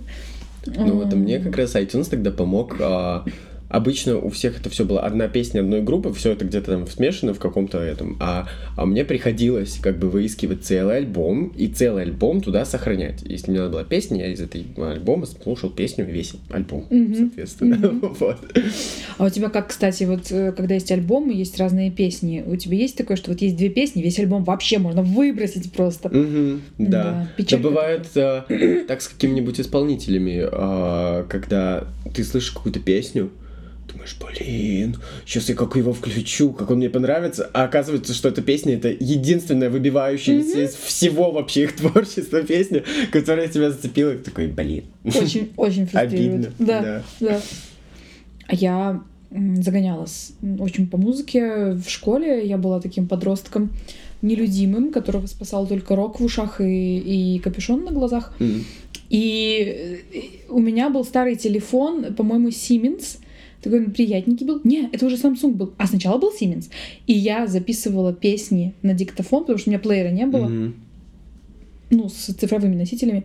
Ну 0.66 0.94
вот, 0.94 1.12
а 1.12 1.16
мне 1.16 1.38
как 1.40 1.56
раз 1.56 1.74
iTunes 1.76 2.10
тогда 2.10 2.30
помог. 2.30 2.76
а, 2.80 3.24
Обычно 3.68 4.18
у 4.18 4.28
всех 4.30 4.60
это 4.60 4.70
все 4.70 4.84
было 4.84 5.00
одна 5.00 5.26
песня 5.28 5.60
одной 5.60 5.82
группы, 5.82 6.12
все 6.12 6.32
это 6.32 6.44
где-то 6.44 6.72
там 6.72 6.86
смешано 6.86 7.34
в 7.34 7.38
каком-то 7.38 7.78
этом. 7.78 8.16
А, 8.20 8.46
а 8.76 8.86
мне 8.86 9.04
приходилось 9.04 9.78
как 9.82 9.98
бы 9.98 10.08
выискивать 10.10 10.64
целый 10.64 10.98
альбом 10.98 11.48
и 11.56 11.66
целый 11.68 12.02
альбом 12.04 12.40
туда 12.40 12.64
сохранять. 12.64 13.22
Если 13.24 13.50
мне 13.50 13.60
надо 13.60 13.72
была 13.72 13.84
песня, 13.84 14.20
я 14.26 14.32
из 14.32 14.40
этого 14.40 14.92
альбома 14.92 15.26
слушал 15.26 15.70
песню 15.70 16.04
весь 16.04 16.34
альбом, 16.50 16.86
Мгм. 16.90 17.14
соответственно. 17.16 18.00
Вот. 18.20 18.36
А 19.18 19.24
у 19.24 19.30
тебя 19.30 19.48
как, 19.48 19.68
кстати, 19.68 20.04
вот 20.04 20.30
э, 20.30 20.52
когда 20.52 20.74
есть 20.74 20.92
альбомы, 20.92 21.32
есть 21.32 21.58
разные 21.58 21.90
песни, 21.90 22.44
у 22.46 22.56
тебя 22.56 22.76
есть 22.76 22.96
такое, 22.96 23.16
что 23.16 23.30
вот 23.30 23.40
есть 23.40 23.56
две 23.56 23.68
песни, 23.70 24.02
весь 24.02 24.18
альбом 24.18 24.44
вообще 24.44 24.78
можно 24.78 25.02
выбросить 25.02 25.72
просто? 25.72 26.08
Мгм, 26.10 26.62
Да, 26.78 27.28
Да. 27.38 27.44
Но 27.50 27.58
бывает 27.58 28.06
а, 28.16 28.44
так 28.86 29.02
с 29.02 29.08
какими-нибудь 29.08 29.60
исполнителями, 29.60 30.44
а, 30.50 31.24
когда 31.28 31.84
ты 32.14 32.22
слышишь 32.24 32.50
какую-то 32.52 32.80
песню, 32.80 33.30
думаешь, 34.04 34.16
блин, 34.38 34.96
сейчас 35.26 35.48
я 35.48 35.54
как 35.54 35.76
его 35.76 35.92
включу, 35.92 36.52
как 36.52 36.70
он 36.70 36.78
мне 36.78 36.90
понравится, 36.90 37.50
а 37.52 37.64
оказывается, 37.64 38.12
что 38.14 38.28
эта 38.28 38.42
песня 38.42 38.74
это 38.74 38.88
единственная 38.88 39.70
выбивающаяся 39.70 40.64
из 40.64 40.74
всего 40.74 41.30
вообще 41.30 41.64
их 41.64 41.76
творчества 41.76 42.42
песня, 42.42 42.82
которая 43.10 43.48
тебя 43.48 43.70
зацепила, 43.70 44.12
и 44.12 44.18
ты 44.18 44.24
такой, 44.24 44.48
блин. 44.48 44.84
Очень, 45.04 45.52
очень 45.56 45.86
фрустрирует. 45.86 46.48
Обидно, 46.48 46.52
Да, 46.58 46.82
да. 46.82 47.02
да. 47.20 47.40
А 48.46 48.54
я 48.54 49.02
загонялась 49.30 50.32
очень 50.58 50.86
по 50.86 50.96
музыке 50.96 51.72
в 51.72 51.88
школе. 51.88 52.46
Я 52.46 52.58
была 52.58 52.80
таким 52.80 53.08
подростком 53.08 53.70
нелюдимым, 54.22 54.92
которого 54.92 55.26
спасал 55.26 55.66
только 55.66 55.96
рок 55.96 56.20
в 56.20 56.24
ушах 56.24 56.60
и, 56.60 57.34
и 57.34 57.38
капюшон 57.40 57.84
на 57.84 57.90
глазах. 57.90 58.34
М. 58.38 58.64
И 59.10 60.02
э, 60.14 60.50
у 60.50 60.60
меня 60.60 60.88
был 60.88 61.04
старый 61.04 61.36
телефон, 61.36 62.14
по-моему, 62.14 62.48
Siemens. 62.48 63.18
Такой 63.64 63.90
приятненький 63.90 64.46
был. 64.46 64.60
Не, 64.62 64.90
это 64.92 65.06
уже 65.06 65.16
Samsung 65.16 65.52
был. 65.52 65.72
А 65.78 65.86
сначала 65.86 66.18
был 66.18 66.30
Siemens. 66.38 66.68
И 67.06 67.14
я 67.14 67.46
записывала 67.46 68.12
песни 68.12 68.74
на 68.82 68.92
диктофон, 68.92 69.40
потому 69.44 69.58
что 69.58 69.70
у 69.70 69.72
меня 69.72 69.80
плеера 69.80 70.10
не 70.10 70.26
было 70.26 70.46
Мгм. 70.48 70.74
ну, 71.90 72.08
с 72.10 72.34
цифровыми 72.34 72.76
носителями. 72.76 73.24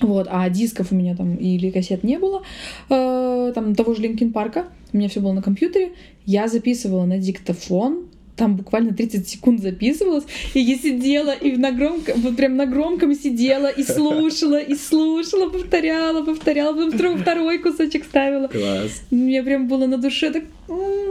Вот, 0.00 0.26
а 0.28 0.50
дисков 0.50 0.90
у 0.90 0.96
меня 0.96 1.14
там 1.14 1.36
или 1.36 1.70
кассет 1.70 2.02
не 2.02 2.18
было, 2.18 2.42
э, 2.90 3.52
там 3.54 3.76
того 3.76 3.94
же 3.94 4.02
Линкин 4.02 4.32
Парка, 4.32 4.64
у 4.92 4.96
меня 4.96 5.08
все 5.08 5.20
было 5.20 5.32
на 5.32 5.40
компьютере, 5.40 5.92
я 6.26 6.48
записывала 6.48 7.04
на 7.04 7.18
диктофон, 7.18 8.08
там 8.36 8.56
буквально 8.56 8.92
30 8.92 9.28
секунд 9.28 9.60
записывалось, 9.60 10.24
и 10.54 10.60
я 10.60 10.76
сидела 10.76 11.32
и 11.32 11.56
на 11.56 11.70
громком, 11.70 12.20
вот 12.20 12.36
прям 12.36 12.56
на 12.56 12.66
громком 12.66 13.14
сидела 13.14 13.68
и 13.68 13.82
слушала, 13.84 14.60
и 14.60 14.74
слушала, 14.74 15.48
повторяла, 15.48 16.24
повторяла, 16.24 16.74
потом 16.74 16.92
второй, 16.92 17.16
второй 17.18 17.58
кусочек 17.58 18.04
ставила. 18.04 18.48
Класс. 18.48 19.02
Мне 19.10 19.42
прям 19.42 19.68
было 19.68 19.86
на 19.86 19.98
душе 19.98 20.32
так, 20.32 20.44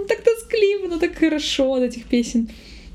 так 0.08 0.22
тоскливо, 0.22 0.88
но 0.88 1.00
так 1.00 1.16
хорошо 1.16 1.74
от 1.76 1.84
этих 1.84 2.06
песен. 2.06 2.50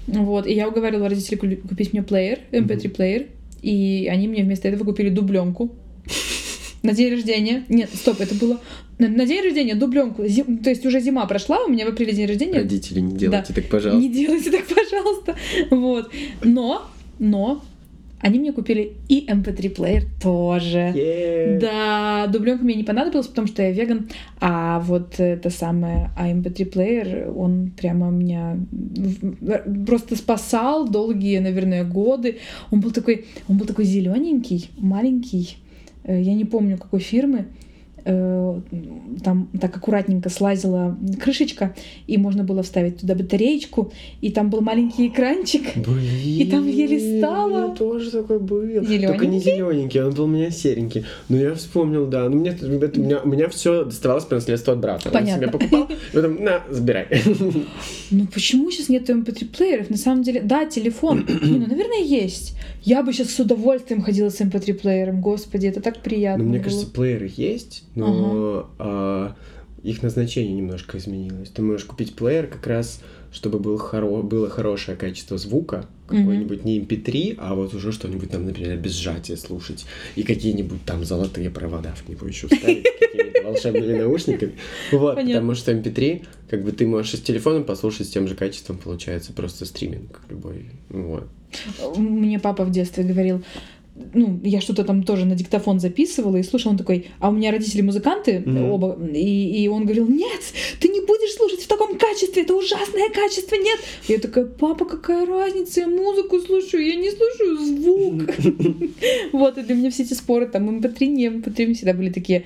Вот, 0.07 0.47
и 0.47 0.53
я 0.53 0.69
уговаривала 0.69 1.09
родителей 1.09 1.57
купить 1.57 1.93
мне 1.93 2.03
плеер, 2.03 2.41
MP3 2.53 2.89
плеер, 2.89 3.27
и 3.63 4.09
они 4.11 4.29
мне 4.29 4.43
вместо 4.43 4.69
этого 4.69 4.85
купили 4.85 5.09
дубленку 5.09 5.71
на 6.83 6.93
день 6.93 7.13
рождения. 7.13 7.65
Нет, 7.69 7.91
стоп, 7.95 8.21
это 8.21 8.35
было 8.35 8.61
на, 8.99 9.09
на 9.09 9.27
день 9.27 9.43
рождения 9.45 9.75
дубленку. 9.75 10.25
Зим- 10.25 10.63
то 10.63 10.71
есть 10.71 10.85
уже 10.87 11.01
зима 11.01 11.27
прошла, 11.27 11.65
у 11.65 11.69
меня 11.71 11.87
в 11.87 11.89
апреле 11.91 12.13
день 12.13 12.27
рождения. 12.27 12.59
Родители, 12.59 13.01
не 13.01 13.17
делайте 13.17 13.53
Да. 13.53 13.55
так, 13.55 13.71
пожалуйста. 13.71 14.01
Не 14.01 14.13
делайте 14.13 14.51
так, 14.51 14.65
пожалуйста. 14.67 15.37
Вот. 15.71 16.11
Но, 16.43 16.83
но 17.19 17.63
они 18.21 18.41
мне 18.41 18.53
купили 18.53 18.95
и 19.09 19.27
MP3 19.29 19.71
плеер 19.71 20.05
тоже. 20.21 20.93
Е. 20.95 21.59
Да, 21.61 22.27
дубленка 22.27 22.65
мне 22.65 22.75
не 22.75 22.83
понадобилась, 22.83 23.29
потому 23.29 23.47
что 23.47 23.63
я 23.63 23.71
веган, 23.71 24.09
а 24.41 24.81
вот 24.81 25.21
это 25.21 25.51
самое 25.51 26.11
AMP3 26.19 26.65
плеер, 26.67 27.33
он 27.37 27.71
прямо 27.77 28.11
меня 28.11 28.59
просто 29.87 30.17
спасал 30.17 30.89
долгие, 30.89 31.39
наверное, 31.39 31.85
годы. 31.85 32.39
Он 32.73 32.81
был 32.81 32.91
такой, 32.91 33.27
он 33.49 33.57
был 33.57 33.67
такой 33.67 33.85
зелененький, 33.85 34.71
маленький, 34.79 35.59
Э, 36.05 36.21
я 36.21 36.35
не 36.35 36.45
помню 36.45 36.79
какой 36.79 37.01
фирмы. 37.01 37.47
Э, 38.11 38.61
Там 39.23 39.49
так 39.61 39.77
аккуратненько 39.77 40.31
слазила 40.31 40.97
крышечка, 41.23 41.75
и 42.07 42.17
можно 42.17 42.43
было 42.43 42.63
вставить 42.63 43.01
туда 43.01 43.15
батареечку, 43.15 43.93
и 44.23 44.31
там 44.31 44.49
был 44.49 44.63
маленький 44.63 45.09
экранчик. 45.09 45.77
Блин, 45.77 45.99
И 46.25 46.47
там 46.51 46.67
еле 46.67 47.19
стало. 47.19 47.73
У 47.73 47.77
тоже 47.77 48.11
такой 48.11 48.39
был. 48.39 48.63
Зелёненький? 48.63 49.07
Только 49.07 49.27
не 49.27 49.41
зелененький, 49.41 50.03
он 50.03 50.15
был 50.15 50.25
у 50.25 50.29
меня 50.29 50.51
серенький. 50.51 51.05
Но 51.29 51.37
я 51.37 51.55
вспомнил, 51.55 52.07
да. 52.07 52.29
Ну, 52.31 52.37
мне, 52.39 52.51
это- 52.51 52.67
у 52.67 53.05
меня, 53.05 53.21
у 53.23 53.29
меня 53.29 53.49
все 53.49 53.85
доставалось 53.85 54.25
по 54.25 54.37
наследству 54.37 54.73
от 54.73 54.79
брата. 54.79 55.11
Понятно. 55.11 55.35
Он 55.35 55.41
себе 55.41 55.51
покупал, 55.59 55.83
и 56.13 56.15
потом, 56.17 56.43
на, 56.43 56.63
забирай. 56.71 57.07
Ну 58.11 58.27
почему 58.33 58.71
сейчас 58.71 58.89
нет 58.89 59.11
MP3 59.11 59.45
плееров? 59.55 59.91
На 59.91 59.99
самом 59.99 60.23
деле, 60.23 60.41
да, 60.41 60.65
телефон. 60.65 61.27
Ну, 61.43 61.59
наверное, 61.67 62.03
есть. 62.03 62.55
Я 62.83 63.03
бы 63.03 63.13
сейчас 63.13 63.31
с 63.31 63.41
удовольствием 63.41 64.01
ходила 64.03 64.31
с 64.31 64.41
MP3 64.41 64.73
плеером. 64.75 65.21
Господи, 65.21 65.67
это 65.67 65.81
так 65.83 65.99
приятно. 66.03 66.43
Ну, 66.45 66.51
мне 66.51 66.59
было. 66.59 66.65
кажется, 66.65 66.87
плееры 66.87 67.31
есть, 67.37 67.85
но 68.07 68.71
а, 68.79 69.35
их 69.83 70.03
назначение 70.03 70.55
немножко 70.55 70.99
изменилось. 70.99 71.51
Ты 71.51 71.63
можешь 71.63 71.85
купить 71.85 72.15
плеер 72.15 72.47
как 72.47 72.67
раз, 72.67 73.01
чтобы 73.33 73.59
был 73.59 73.77
хоро- 73.77 74.23
было 74.23 74.49
хорошее 74.49 74.97
качество 74.97 75.39
звука, 75.39 75.87
какой-нибудь 76.07 76.65
не 76.65 76.81
MP3, 76.81 77.37
а 77.39 77.55
вот 77.55 77.75
уже 77.75 77.93
что-нибудь 77.93 78.31
там, 78.31 78.47
например, 78.47 78.79
без 78.79 78.93
сжатия 78.93 79.37
слушать, 79.37 79.85
и 80.17 80.23
какие-нибудь 80.23 80.85
там 80.85 81.05
золотые 81.05 81.51
провода 81.51 81.95
в 81.95 82.09
него 82.09 82.27
еще 82.27 82.49
вставить, 82.49 82.87
какими-то 82.99 83.43
волшебными 83.43 83.99
наушниками. 83.99 84.53
Вот, 84.91 85.17
потому 85.17 85.55
что 85.55 85.73
MP3, 85.73 86.25
как 86.49 86.65
бы 86.65 86.73
ты 86.73 86.87
можешь 86.87 87.13
с 87.13 87.21
телефоном 87.21 87.65
послушать 87.65 88.07
с 88.07 88.11
тем 88.11 88.27
же 88.27 88.35
качеством, 88.35 88.79
получается 88.79 89.33
просто 89.33 89.67
стриминг 89.67 90.21
любой. 90.31 90.71
Вот. 90.89 91.29
Мне 91.97 92.39
папа 92.39 92.65
в 92.65 92.71
детстве 92.71 93.05
говорил, 93.05 93.43
ну, 94.15 94.41
я 94.45 94.61
что-то 94.61 94.85
там 94.85 95.03
тоже 95.03 95.25
на 95.25 95.35
диктофон 95.35 95.81
записывала 95.81 96.37
и 96.37 96.43
слушал, 96.43 96.71
он 96.73 96.79
такой, 96.79 97.07
а 97.19 97.29
у 97.29 97.33
меня 97.33 97.51
родители 97.51 97.83
музыканты 97.83 98.41
Мгм. 98.41 98.71
оба, 98.71 98.99
и, 99.15 99.65
и 99.65 99.69
он 99.69 99.85
говорил, 99.85 100.09
нет, 100.09 100.41
ты 100.81 100.89
не 100.89 101.01
будешь 101.01 101.35
слушать 101.35 101.61
в 101.61 101.69
таком 101.69 101.99
качестве, 101.99 102.43
это 102.43 102.55
ужасное 102.55 103.09
качество, 103.11 103.57
нет. 103.57 103.79
Я 104.07 104.19
такая, 104.19 104.47
папа, 104.47 104.85
какая 104.85 105.27
разница, 105.27 105.81
я 105.81 105.89
музыку 105.89 106.41
слушаю, 106.41 106.87
я 106.87 106.95
не 106.97 107.11
слушаю 107.11 107.59
звук. 107.59 108.23
Вот, 109.33 109.59
и 109.59 109.63
для 109.63 109.75
меня 109.75 109.91
все 109.91 110.03
эти 110.03 110.15
споры, 110.15 110.47
там, 110.47 110.69
mp3, 110.81 111.07
не 111.07 111.27
mp3, 111.27 111.75
всегда 111.75 111.93
были 111.93 112.11
такие, 112.11 112.45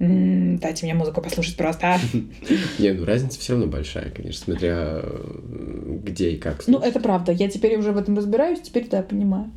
«М, 0.00 0.58
дайте 0.58 0.84
мне 0.86 0.94
музыку 0.94 1.22
послушать 1.22 1.56
просто. 1.56 1.98
Не, 2.78 2.92
ну 2.92 3.04
разница 3.04 3.38
все 3.38 3.52
равно 3.52 3.68
большая, 3.68 4.10
конечно, 4.10 4.44
смотря 4.44 5.00
э, 5.02 5.98
где 6.04 6.30
и 6.30 6.36
как 6.36 6.66
Ну, 6.66 6.78
это 6.78 6.98
правда, 6.98 7.30
я 7.30 7.48
теперь 7.48 7.76
уже 7.76 7.92
в 7.92 7.96
этом 7.96 8.16
разбираюсь, 8.16 8.60
теперь, 8.60 8.88
да, 8.90 9.02
понимаю. 9.02 9.52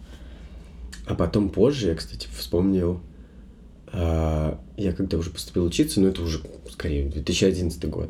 А 1.07 1.15
потом 1.15 1.49
позже 1.49 1.87
я, 1.87 1.95
кстати, 1.95 2.27
вспомнил, 2.37 2.99
а, 3.87 4.59
я 4.75 4.91
когда 4.91 5.17
уже 5.17 5.29
поступил 5.29 5.65
учиться, 5.65 6.01
ну 6.01 6.07
это 6.07 6.21
уже 6.21 6.41
скорее 6.69 7.07
2011 7.09 7.85
год, 7.85 8.09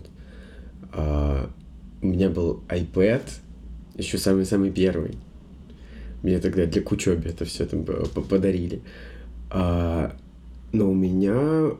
а, 0.92 1.50
у 2.02 2.08
меня 2.08 2.30
был 2.30 2.64
iPad, 2.70 3.22
еще 3.96 4.18
самый-самый 4.18 4.72
первый. 4.72 5.16
Мне 6.24 6.40
тогда 6.40 6.66
для 6.66 6.82
к 6.82 6.92
учебе 6.92 7.30
это 7.30 7.46
все 7.46 7.66
там 7.68 7.86
подарили. 7.86 8.82
А, 9.52 10.16
но 10.74 10.90
у 10.90 10.96
меня 10.96 11.72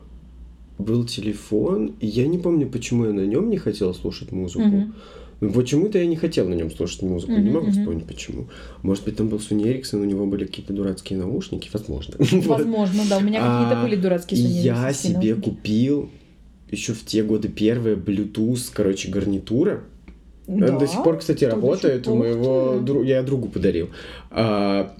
был 0.78 1.04
телефон, 1.04 1.96
и 2.00 2.06
я 2.06 2.28
не 2.28 2.38
помню, 2.38 2.68
почему 2.68 3.06
я 3.06 3.12
на 3.12 3.26
нем 3.26 3.50
не 3.50 3.56
хотел 3.56 3.92
слушать 3.92 4.30
музыку. 4.30 4.64
Мгм. 4.64 4.94
Почему-то 5.40 5.98
я 5.98 6.06
не 6.06 6.16
хотел 6.16 6.48
на 6.48 6.54
нем 6.54 6.70
слушать 6.70 7.02
музыку. 7.02 7.32
не 7.32 7.38
Мгм, 7.50 7.52
могу 7.52 7.70
вспомнить 7.70 8.04
почему. 8.06 8.48
Может 8.82 9.04
быть, 9.04 9.16
там 9.16 9.28
был 9.28 9.38
Sony 9.38 9.62
Ericsson, 9.64 10.00
у 10.00 10.04
него 10.04 10.26
были 10.26 10.44
какие-то 10.46 10.72
дурацкие 10.72 11.18
наушники, 11.18 11.70
возможно. 11.72 12.14
Возможно, 12.18 13.02
да, 13.08 13.18
у 13.18 13.20
меня 13.20 13.38
какие-то 13.40 13.80
А, 13.80 13.82
были 13.84 13.94
дурацкие 13.96 14.40
И 14.40 14.44
Sony 14.44 14.62
я 14.62 14.92
себе 14.92 15.34
купил 15.36 16.10
еще 16.70 16.92
в 16.92 17.04
те 17.04 17.22
годы 17.22 17.48
первые 17.48 17.96
Bluetooth, 17.96 18.70
короче, 18.74 19.10
гарнитура. 19.10 19.84
Она 20.48 20.66
Да? 20.68 20.78
до 20.78 20.86
сих 20.88 21.02
пор, 21.04 21.18
кстати, 21.18 21.44
работает. 21.44 22.08
У 22.08 22.14
моего 22.16 22.80
дру- 22.84 23.04
я 23.06 23.22
другу 23.22 23.48
подарил. 23.48 23.90
А, 24.30 24.94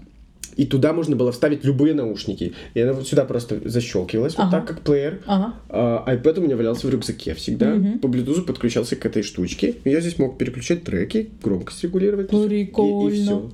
и 0.59 0.67
туда 0.67 0.93
можно 0.93 1.15
было 1.15 1.31
вставить 1.31 1.65
любые 1.65 1.95
наушники. 1.95 2.53
И 2.75 2.81
она 2.81 2.93
вот 2.93 3.07
сюда 3.07 3.25
просто 3.25 3.61
защелкивалась, 3.65 4.37
вот 4.37 4.43
Ага. 4.49 4.59
так, 4.59 4.67
как 4.67 4.81
плеер. 4.83 5.21
Ага. 5.27 5.55
А, 5.69 6.05
iPad 6.15 6.41
у 6.41 6.43
меня 6.43 6.57
валялся 6.57 6.87
в 6.89 6.91
рюкзаке 6.91 7.35
всегда. 7.35 7.75
Мгм. 7.77 8.01
По 8.01 8.09
Bluetooth 8.09 8.43
подключался 8.43 8.97
к 8.97 9.07
этой 9.07 9.23
штучке. 9.23 9.77
И 9.85 9.91
я 9.91 10.01
здесь 10.01 10.19
мог 10.19 10.37
переключать 10.37 10.83
треки, 10.83 11.31
громкость 11.45 11.83
регулировать. 11.85 12.33
И, 12.33 12.49
Прикольно. 12.49 13.11
все. 13.13 13.51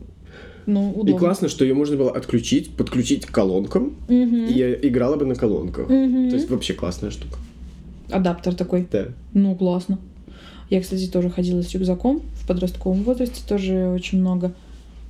Ну, 0.66 1.04
И 1.06 1.12
классно, 1.12 1.50
что 1.50 1.62
ее 1.66 1.74
можно 1.74 1.96
было 1.98 2.10
отключить, 2.10 2.70
подключить 2.74 3.26
к 3.26 3.30
колонкам, 3.30 3.96
Мгм. 4.08 4.46
и 4.46 4.52
я 4.54 4.72
играла 4.74 5.16
бы 5.16 5.26
на 5.26 5.34
колонках. 5.34 5.90
Мгм. 5.90 6.30
То 6.30 6.36
есть 6.36 6.48
вообще 6.48 6.72
классная 6.72 7.10
штука. 7.10 7.36
Адаптер 8.10 8.54
такой. 8.54 8.88
Да. 8.90 9.08
Ну, 9.34 9.54
классно. 9.56 9.98
Я, 10.70 10.80
кстати, 10.80 11.06
тоже 11.06 11.28
ходила 11.28 11.60
с 11.60 11.70
рюкзаком 11.74 12.22
в 12.42 12.46
подростковом 12.48 13.02
возрасте, 13.02 13.42
тоже 13.46 13.88
очень 13.94 14.20
много. 14.20 14.54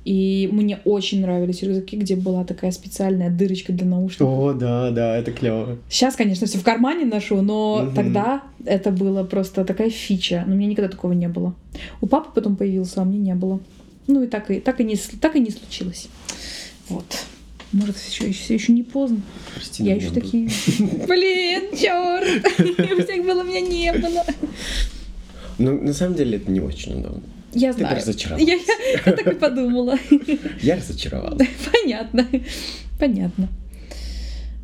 И 0.05 0.47
мне 0.51 0.79
очень 0.85 1.21
нравились 1.21 1.63
рюкзаки, 1.63 1.97
где 1.97 2.15
была 2.15 2.43
такая 2.45 2.71
специальная 2.71 3.31
дырочка 3.31 3.73
для 3.73 3.87
наушников. 3.87 4.27
О, 4.27 4.53
да, 4.53 4.91
да, 4.91 5.17
это 5.17 5.31
клево. 5.31 5.77
Сейчас, 5.89 6.15
конечно, 6.15 6.45
все 6.45 6.59
в 6.59 6.63
кармане 6.63 7.05
ношу, 7.05 7.41
но 7.41 7.81
Мгм. 7.83 7.95
тогда 7.95 8.43
это 8.65 8.91
было 8.91 9.23
просто 9.23 9.65
такая 9.65 9.89
фича. 9.89 10.43
Но 10.45 10.53
у 10.53 10.57
меня 10.57 10.67
никогда 10.67 10.89
такого 10.91 11.13
не 11.13 11.27
было. 11.27 11.55
У 12.01 12.05
папы 12.07 12.29
потом 12.35 12.55
появился, 12.55 13.01
а 13.01 13.05
мне 13.05 13.17
не 13.17 13.33
было. 13.33 13.59
Ну 14.05 14.21
и 14.21 14.27
так 14.27 14.51
и, 14.51 14.59
так 14.59 14.79
и, 14.79 14.83
не, 14.83 14.95
так 15.19 15.35
и 15.35 15.39
не 15.39 15.49
случилось. 15.49 16.07
Вот. 16.87 17.05
Может, 17.71 17.97
еще, 17.97 18.31
все 18.31 18.53
еще 18.53 18.73
не 18.73 18.83
поздно. 18.83 19.21
Прости, 19.55 19.83
Я 19.83 19.95
еще 19.95 20.11
такие. 20.11 20.47
Блин, 21.07 21.63
черт! 21.75 22.45
У 22.99 23.03
всех 23.03 23.25
было, 23.25 23.41
у 23.41 23.43
меня 23.43 23.61
не 23.61 23.91
было. 23.91 24.23
Ну, 25.57 25.81
на 25.81 25.93
самом 25.93 26.15
деле, 26.15 26.37
это 26.37 26.51
не 26.51 26.59
очень 26.59 26.99
удобно. 26.99 27.23
Я 27.55 27.71
Ты 27.73 27.79
знаю. 27.79 27.95
разочаровалась. 27.95 28.47
Я, 28.47 28.55
я, 28.55 29.01
я 29.05 29.11
так 29.13 29.27
и 29.27 29.35
подумала. 29.35 29.97
Я 30.61 30.75
разочаровалась. 30.75 31.47
Понятно. 31.71 32.27
Понятно. 32.99 33.47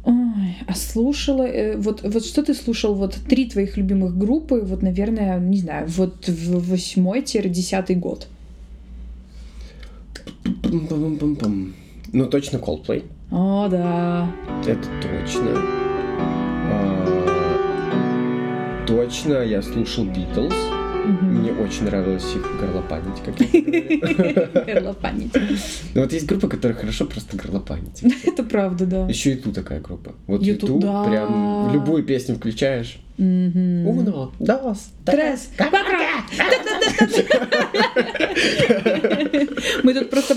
Ой, 0.04 0.56
а 0.68 0.74
слушала, 0.76 1.44
э, 1.44 1.78
вот, 1.78 2.02
вот 2.04 2.26
что 2.26 2.44
ты 2.44 2.54
слушал, 2.54 2.96
вот 2.96 3.16
три 3.30 3.46
твоих 3.50 3.78
любимых 3.78 4.18
группы, 4.18 4.60
вот, 4.62 4.82
наверное, 4.82 5.40
не 5.40 5.58
знаю, 5.60 5.88
вот 5.88 6.28
в 6.28 6.70
восьмой-десятый 6.72 7.96
год. 7.96 8.28
Ну, 12.14 12.26
точно 12.26 12.58
Coldplay. 12.58 13.04
О, 13.32 13.68
да. 13.70 14.30
Это 14.68 14.88
точно. 15.02 15.52
А, 16.20 17.08
Точно, 18.88 19.36
я 19.44 19.62
слушал 19.62 20.06
Beatles. 20.06 20.81
Мгм. 21.04 21.40
Мне 21.40 21.52
очень 21.52 21.86
нравилось 21.86 22.26
их 22.36 22.46
горлопанить, 22.60 23.22
как. 23.26 23.36
Горлопанить. 24.66 25.34
Ну 25.96 26.02
вот 26.02 26.14
есть 26.14 26.26
группа, 26.28 26.48
которая 26.48 26.78
хорошо 26.78 27.06
просто 27.06 27.38
горлопанить. 27.38 28.04
Это 28.24 28.44
правда, 28.44 28.86
да. 28.86 29.08
Еще 29.08 29.34
и 29.34 29.36
ту 29.36 29.52
такая 29.52 29.80
группа. 29.80 30.14
Вот 30.28 30.44
Юту, 30.44 30.80
прям 30.80 31.72
любую 31.74 32.04
песню 32.04 32.36
включаешь. 32.36 33.00
Уно, 33.18 34.32
дос, 34.40 34.90
Трес, 35.06 35.50
квадра. 35.56 36.00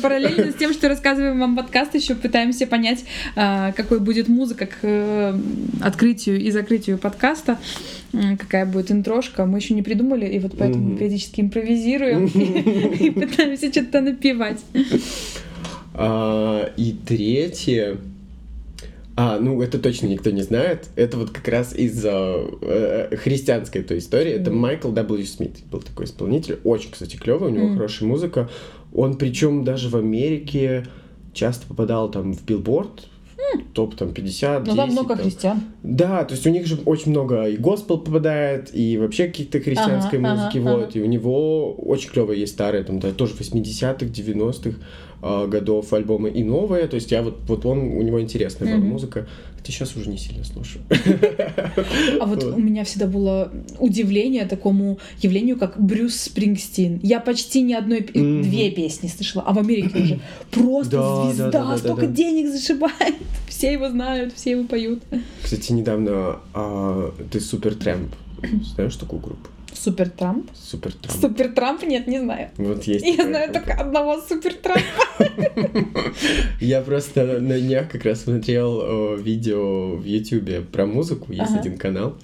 Параллельно 0.05 0.53
с 0.53 0.57
тем, 0.57 0.75
что 0.75 0.89
рассказываем 0.91 1.41
вам 1.41 1.57
подкаст, 1.57 1.95
еще 1.95 2.15
пытаемся 2.15 2.67
понять, 2.67 3.07
а, 3.37 3.73
какой 3.73 4.01
будет 4.01 4.29
музыка 4.29 4.67
к 4.67 4.79
э, 4.83 5.35
открытию 5.81 6.39
и 6.39 6.51
закрытию 6.51 6.99
подкаста, 6.99 7.57
какая 8.39 8.67
будет 8.67 8.93
интрошка. 8.93 9.47
Мы 9.47 9.57
еще 9.61 9.73
не 9.73 9.81
придумали, 9.81 10.27
и 10.27 10.39
вот 10.41 10.59
поэтому 10.59 10.89
Мгм. 10.91 10.99
периодически 10.99 11.41
импровизируем 11.41 12.27
и 13.01 13.09
пытаемся 13.09 13.73
что-то 13.73 14.03
напевать. 14.03 14.61
А, 15.95 16.71
и 16.77 16.95
третье. 17.07 17.97
А, 19.17 19.39
ну 19.39 19.63
это 19.63 19.79
точно 19.79 20.09
никто 20.09 20.31
не 20.31 20.43
знает. 20.43 20.89
Это 20.97 21.17
вот 21.17 21.31
как 21.31 21.47
раз 21.49 21.75
из 21.75 22.05
а, 22.05 22.47
э, 22.61 23.17
христианской 23.17 23.83
той 23.83 23.99
истории. 23.99 24.33
Это 24.33 24.51
Мгм. 24.51 24.61
Майкл 24.61 24.91
W. 24.93 25.25
Смит 25.25 25.65
был 25.71 25.81
такой 25.81 26.05
исполнитель. 26.05 26.59
Очень, 26.65 26.91
кстати, 26.91 27.17
клевый, 27.17 27.51
у 27.51 27.55
него 27.55 27.67
Мгм. 27.69 27.77
хорошая 27.77 28.07
музыка. 28.09 28.51
Он 28.95 29.17
причем 29.17 29.65
даже 29.65 29.89
в 29.89 29.97
Америке 29.97 30.87
часто 31.33 31.67
попадал 31.67 32.11
там 32.11 32.33
в 32.33 32.45
билборд, 32.45 33.09
топ 33.75 33.95
там 33.97 34.13
50, 34.15 34.67
Ну 34.67 34.77
там 34.77 34.89
10, 34.89 34.93
много 34.93 35.17
там. 35.17 35.25
христиан. 35.25 35.61
Да, 35.83 36.25
то 36.25 36.33
есть 36.35 36.47
у 36.47 36.51
них 36.51 36.67
же 36.67 36.79
очень 36.87 37.11
много 37.11 37.45
и 37.49 37.57
госпел 37.57 37.99
попадает, 37.99 38.71
и 38.75 38.97
вообще 38.99 39.27
какие-то 39.27 39.61
христианской 39.61 40.19
Ага, 40.19 40.35
музыки, 40.35 40.59
ага, 40.59 40.77
вот. 40.77 40.97
И 40.97 41.03
у 41.03 41.07
него 41.07 41.75
очень 41.75 42.11
клевые 42.11 42.41
есть 42.41 42.53
старые, 42.55 42.85
там, 42.85 43.01
да, 43.01 43.11
тоже 43.11 43.35
80-х, 43.35 44.07
90-х 44.07 44.77
а, 44.77 45.14
годов 45.47 45.93
альбомы 45.93 46.31
и 46.31 46.45
новые. 46.45 46.87
То 46.87 46.97
есть 46.97 47.11
я 47.11 47.23
вот, 47.23 47.39
вот 47.49 47.65
он, 47.67 47.79
у 47.79 48.03
него 48.03 48.21
интересная 48.21 48.69
была 48.69 48.79
Мгм. 48.79 48.89
музыка. 48.89 49.27
Хотя 49.57 49.73
сейчас 49.73 49.97
уже 49.97 50.11
не 50.11 50.19
сильно 50.19 50.45
слушаю. 50.45 50.85
А 52.21 52.27
вот 52.27 52.45
у 52.45 52.59
меня 52.59 52.85
всегда 52.85 53.07
было 53.07 53.51
удивление 53.79 54.45
такому 54.45 54.99
явлению, 55.21 55.59
как 55.59 55.81
Брюс 55.81 56.15
Спрингстин. 56.17 57.01
Я 57.03 57.21
почти 57.21 57.63
ни 57.63 57.73
одной, 57.73 58.01
две 58.01 58.71
песни 58.71 59.09
слышала, 59.09 59.45
а 59.47 59.53
в 59.55 59.59
Америке 59.59 59.99
уже 59.99 60.21
просто 60.51 60.91
Да, 60.91 60.99
да, 60.99 61.25
звезда, 61.25 61.51
да, 61.51 61.65
да, 61.71 61.79
столько 61.79 62.07
денег 62.07 62.49
зашибает. 62.53 63.15
Все 63.49 63.73
его 63.73 63.89
знают, 63.89 64.35
все 64.35 64.51
его 64.53 64.65
поют. 64.65 65.03
Кстати, 65.43 65.73
недавно 65.73 66.41
а, 66.55 67.13
ты 67.31 67.41
Супер 67.41 67.75
Трэмп. 67.75 68.13
Знаешь 68.75 68.97
такую 68.97 69.23
группу? 69.23 69.49
Супер 69.75 70.11
Трамп? 70.11 70.51
Супер 70.55 70.93
Трамп. 70.93 71.21
Супер 71.21 71.53
Трамп? 71.53 71.83
Нет, 71.83 72.07
не 72.07 72.21
знаю. 72.21 72.51
Вот 72.57 72.85
есть 72.85 73.05
Я 73.05 73.25
знаю 73.25 73.53
только 73.53 73.75
одного 73.75 74.21
Супер 74.21 74.55
Трампа. 74.55 74.83
Я 76.61 76.81
просто 76.81 77.41
на 77.41 77.61
днях 77.61 77.91
как 77.91 78.05
раз 78.05 78.23
смотрел 78.23 79.17
видео 79.17 79.97
в 79.97 80.05
Ютубе 80.05 80.61
про 80.61 80.87
музыку, 80.87 81.33
есть 81.33 81.55
один 81.55 81.77
канал, 81.77 82.17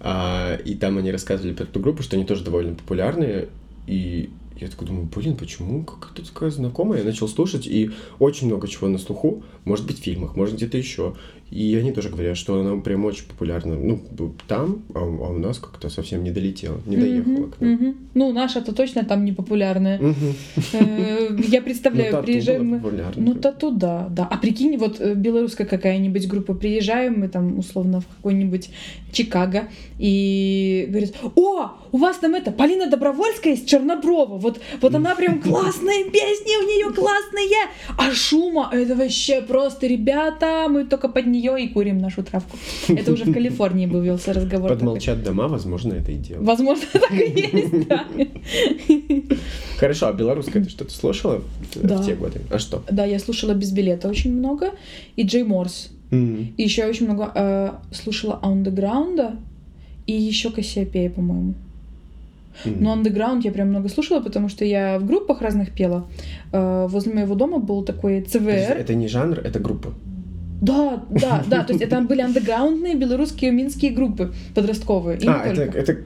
а, 0.00 0.56
и 0.64 0.74
там 0.74 0.98
они 0.98 1.10
рассказывали 1.10 1.54
про 1.54 1.64
эту 1.64 1.80
группу, 1.80 2.02
что 2.02 2.16
они 2.16 2.24
тоже 2.24 2.44
довольно 2.44 2.74
популярные, 2.74 3.48
и 3.86 4.30
я 4.58 4.68
такой 4.68 4.86
думаю, 4.86 5.08
блин, 5.14 5.36
почему 5.36 5.84
как-то 5.84 6.24
такая 6.24 6.50
знакомая? 6.50 7.00
Я 7.00 7.04
начал 7.04 7.28
слушать, 7.28 7.66
и 7.66 7.90
очень 8.18 8.46
много 8.46 8.68
чего 8.68 8.88
на 8.88 8.98
слуху, 8.98 9.42
может 9.64 9.86
быть, 9.86 10.00
в 10.00 10.02
фильмах, 10.02 10.34
может, 10.34 10.56
где-то 10.56 10.78
еще. 10.78 11.14
И 11.50 11.76
они 11.76 11.92
тоже 11.92 12.08
говорят, 12.08 12.36
что 12.36 12.60
она 12.60 12.80
прям 12.82 13.04
очень 13.04 13.24
популярна. 13.26 13.76
Ну, 13.76 14.00
там, 14.48 14.82
а 14.94 15.00
у 15.00 15.24
а 15.24 15.28
у 15.30 15.38
нас 15.38 15.58
как-то 15.58 15.88
совсем 15.88 16.24
не 16.24 16.32
долетела, 16.32 16.80
не 16.86 16.96
доехала 16.96 17.32
Мгм, 17.32 17.50
к 17.52 17.60
нам. 17.60 17.70
мгм. 17.72 17.96
Ну, 18.14 18.32
наша-то 18.32 18.74
точно 18.74 19.04
там 19.04 19.24
не 19.24 19.32
популярная. 19.32 20.00
Э, 20.72 21.28
Я 21.48 21.60
Ну, 21.60 21.64
представляю, 21.64 22.12
тату 22.12 22.24
приезжаем 22.26 22.66
мы... 22.66 22.80
Ну, 23.16 23.34
тату, 23.34 23.70
да, 23.70 24.08
да. 24.10 24.26
А 24.30 24.36
прикинь, 24.38 24.76
вот 24.76 25.00
э, 25.00 25.14
белорусская 25.14 25.66
какая-нибудь 25.66 26.26
группа, 26.26 26.54
приезжаем 26.54 27.20
мы 27.20 27.28
там, 27.28 27.58
условно, 27.58 28.00
в 28.00 28.06
какой-нибудь 28.16 28.70
Чикаго, 29.12 29.68
и 29.98 30.86
говорят, 30.88 31.14
о, 31.36 31.70
у 31.92 31.96
вас 31.96 32.16
там 32.18 32.34
это, 32.34 32.50
Полина 32.50 32.86
Добровольская 32.90 33.54
из 33.54 33.62
Черноброва, 33.64 34.36
вот, 34.36 34.60
вот 34.80 34.94
она 34.94 35.14
прям 35.14 35.40
классные 35.42 36.04
песни, 36.10 36.62
у 36.62 36.66
нее 36.66 36.92
классные, 36.92 37.46
а 37.96 38.10
шума, 38.12 38.68
это 38.72 38.94
вообще 38.94 39.40
просто, 39.42 39.86
ребята, 39.86 40.66
мы 40.68 40.84
только 40.84 41.08
под 41.08 41.26
нее 41.36 41.64
и 41.64 41.68
курим 41.68 41.98
нашу 41.98 42.22
травку. 42.22 42.56
Это 42.88 43.12
уже 43.12 43.24
в 43.24 43.32
Калифорнии 43.32 43.86
вывелся 43.86 44.32
разговор. 44.32 44.70
такой. 44.70 44.78
Подмолчат 44.80 45.22
дома, 45.22 45.48
возможно, 45.48 45.94
это 45.94 46.12
и 46.12 46.16
дело. 46.16 46.42
Возможно, 46.42 46.84
так 46.92 47.12
и 47.12 47.16
есть, 47.52 47.88
да. 47.88 48.04
Хорошо, 49.78 50.08
а 50.08 50.12
белорусская 50.12 50.62
ты 50.64 50.70
что-то 50.70 50.92
слушала 50.92 51.42
в- 51.74 51.82
Да. 51.86 51.96
в 51.98 52.06
те 52.06 52.14
годы? 52.14 52.40
А 52.50 52.58
что? 52.58 52.82
Да, 52.90 53.04
я 53.04 53.18
слушала 53.18 53.54
без 53.54 53.72
билета 53.72 54.08
очень 54.08 54.32
много, 54.32 54.70
и 55.16 55.22
Джей 55.22 55.44
Морс. 55.44 55.90
М. 56.10 56.54
И 56.56 56.62
еще 56.62 56.86
очень 56.86 57.06
много 57.06 57.30
э, 57.34 57.70
слушала 57.92 58.38
андеграунда 58.42 59.36
и 60.06 60.12
еще 60.12 60.50
Кассиопея, 60.50 61.10
по-моему. 61.10 61.54
М. 62.64 62.76
Но 62.80 62.92
андеграунд 62.92 63.44
я 63.44 63.50
прям 63.52 63.68
много 63.68 63.88
слушала, 63.88 64.20
потому 64.20 64.48
что 64.48 64.64
я 64.64 64.98
в 64.98 65.04
группах 65.06 65.42
разных 65.42 65.72
пела. 65.72 66.06
Э, 66.52 66.86
возле 66.88 67.12
моего 67.12 67.34
дома 67.34 67.58
был 67.58 67.82
такой 67.84 68.22
ЦВР. 68.22 68.76
Это 68.78 68.94
не 68.94 69.08
жанр, 69.08 69.40
это 69.40 69.58
группа. 69.58 69.92
Да, 70.60 71.04
да, 71.10 71.44
да. 71.46 71.64
То 71.64 71.72
есть 71.72 71.84
это 71.84 72.00
были 72.00 72.22
андеграундные 72.22 72.94
белорусские 72.94 73.50
минские 73.50 73.90
группы 73.92 74.32
подростковые. 74.54 75.18
А, 75.26 75.46
это, 75.46 75.62
это 75.62 75.96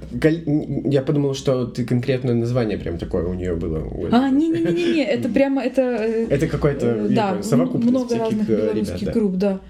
я 0.90 1.02
подумал, 1.02 1.34
что 1.34 1.66
ты 1.66 1.84
конкретное 1.84 2.34
название 2.34 2.78
прям 2.78 2.98
такое 2.98 3.24
у 3.26 3.34
нее 3.34 3.54
было. 3.54 3.78
А, 4.10 4.26
этой. 4.26 4.36
не-не-не-не, 4.36 5.04
это 5.04 5.28
прямо 5.28 5.62
это. 5.62 5.82
э, 5.82 6.26
Это 6.30 6.46
какой-то 6.46 6.86
Э, 6.86 7.08
да, 7.08 7.42
совокупность 7.42 7.90
много 7.90 8.18
разных 8.18 8.48
э, 8.50 8.56
белорусских 8.56 9.00
ребят, 9.02 9.14
да. 9.14 9.20
групп, 9.20 9.34
да. 9.36 9.60